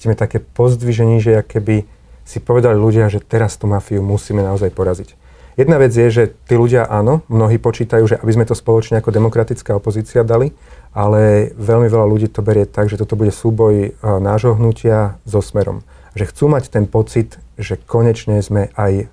cítime 0.00 0.16
také 0.16 0.40
pozdvižení, 0.40 1.20
že 1.20 1.44
keby 1.44 1.84
si 2.24 2.40
povedali 2.40 2.80
ľudia, 2.80 3.12
že 3.12 3.20
teraz 3.20 3.60
tú 3.60 3.68
mafiu 3.68 4.00
musíme 4.00 4.40
naozaj 4.40 4.72
poraziť. 4.72 5.12
Jedna 5.60 5.76
vec 5.76 5.92
je, 5.92 6.08
že 6.08 6.32
tí 6.48 6.56
ľudia 6.56 6.88
áno, 6.88 7.20
mnohí 7.28 7.60
počítajú, 7.60 8.08
že 8.08 8.16
aby 8.16 8.32
sme 8.32 8.48
to 8.48 8.56
spoločne 8.56 8.96
ako 8.96 9.12
demokratická 9.12 9.76
opozícia 9.76 10.24
dali, 10.24 10.56
ale 10.96 11.52
veľmi 11.52 11.84
veľa 11.84 12.06
ľudí 12.08 12.32
to 12.32 12.40
berie 12.40 12.64
tak, 12.64 12.88
že 12.88 12.96
toto 12.96 13.12
bude 13.12 13.28
súboj 13.28 13.92
nášho 14.00 14.56
hnutia 14.56 15.20
so 15.28 15.44
smerom. 15.44 15.84
Že 16.16 16.32
chcú 16.32 16.44
mať 16.48 16.72
ten 16.72 16.88
pocit, 16.88 17.36
že 17.60 17.76
konečne 17.76 18.40
sme 18.40 18.72
aj, 18.72 19.04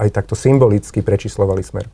aj 0.00 0.08
takto 0.08 0.32
symbolicky 0.32 1.04
prečíslovali 1.04 1.60
smer. 1.60 1.84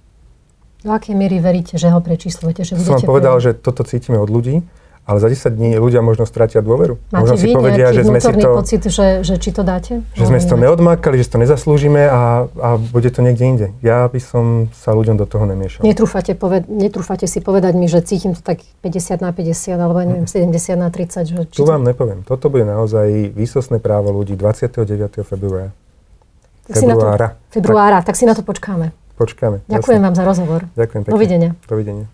Do 0.87 0.95
akej 0.95 1.19
miery 1.19 1.43
veríte, 1.43 1.75
že 1.83 1.91
ho 1.91 1.99
prečíslujete? 1.99 2.63
Že 2.63 2.79
Som 2.79 3.03
vám 3.03 3.11
povedal, 3.11 3.43
že 3.43 3.59
toto 3.59 3.83
cítime 3.83 4.23
od 4.23 4.31
ľudí, 4.31 4.63
ale 5.11 5.19
za 5.19 5.27
10 5.27 5.59
dní 5.59 5.71
ľudia 5.75 6.07
možno 6.07 6.23
stratia 6.23 6.63
dôveru. 6.63 7.03
Máte 7.11 7.23
možno 7.27 7.35
si 7.35 7.51
povedia, 7.51 7.91
že 7.91 8.07
sme 8.07 8.23
si 8.23 8.31
to... 8.39 8.49
pocit, 8.55 8.83
že, 8.87 9.27
že 9.27 9.43
či 9.43 9.51
to 9.51 9.67
dáte? 9.67 10.07
Že 10.15 10.25
sme 10.31 10.39
si 10.39 10.47
to 10.47 10.55
neodmákali, 10.55 11.19
že 11.19 11.27
si 11.27 11.31
to 11.35 11.43
nezaslúžime 11.43 12.07
a, 12.07 12.47
a 12.47 12.69
bude 12.79 13.11
to 13.11 13.19
niekde 13.19 13.43
inde. 13.43 13.67
Ja 13.83 14.07
by 14.07 14.23
som 14.23 14.71
sa 14.71 14.95
ľuďom 14.95 15.19
do 15.19 15.27
toho 15.27 15.51
nemiešal. 15.51 15.83
Netrúfate, 15.83 16.39
poved, 16.39 16.71
netrúfate 16.71 17.27
si 17.27 17.43
povedať 17.43 17.75
mi, 17.75 17.91
že 17.91 18.07
cítim 18.07 18.39
to 18.39 18.43
tak 18.47 18.63
50 18.87 19.19
na 19.19 19.35
50 19.35 19.75
alebo 19.75 19.99
neviem, 19.99 20.31
70 20.31 20.79
na 20.79 20.95
30. 20.95 21.27
Že, 21.27 21.35
tu 21.51 21.67
vám 21.67 21.83
nepoviem. 21.83 22.23
Toto 22.23 22.47
bude 22.47 22.63
naozaj 22.63 23.35
výsostné 23.35 23.83
právo 23.83 24.15
ľudí 24.15 24.39
29. 24.39 25.27
februára. 25.27 25.75
Tak 26.71 26.87
februára. 26.87 26.87
Si 26.87 26.87
na 26.87 27.51
to, 27.51 27.55
februára, 27.59 27.99
tak, 28.07 28.07
tak 28.07 28.15
si 28.15 28.25
na 28.31 28.39
to 28.39 28.47
počkáme. 28.47 28.95
Počkáme. 29.19 29.67
Ďakujem 29.67 30.01
jasne. 30.01 30.07
vám 30.07 30.15
za 30.15 30.25
rozhovor. 30.25 30.61
Ďakujem 30.79 31.03
pekne. 31.05 31.15
Dovidenia. 31.19 31.51
Dovidenia. 31.67 32.07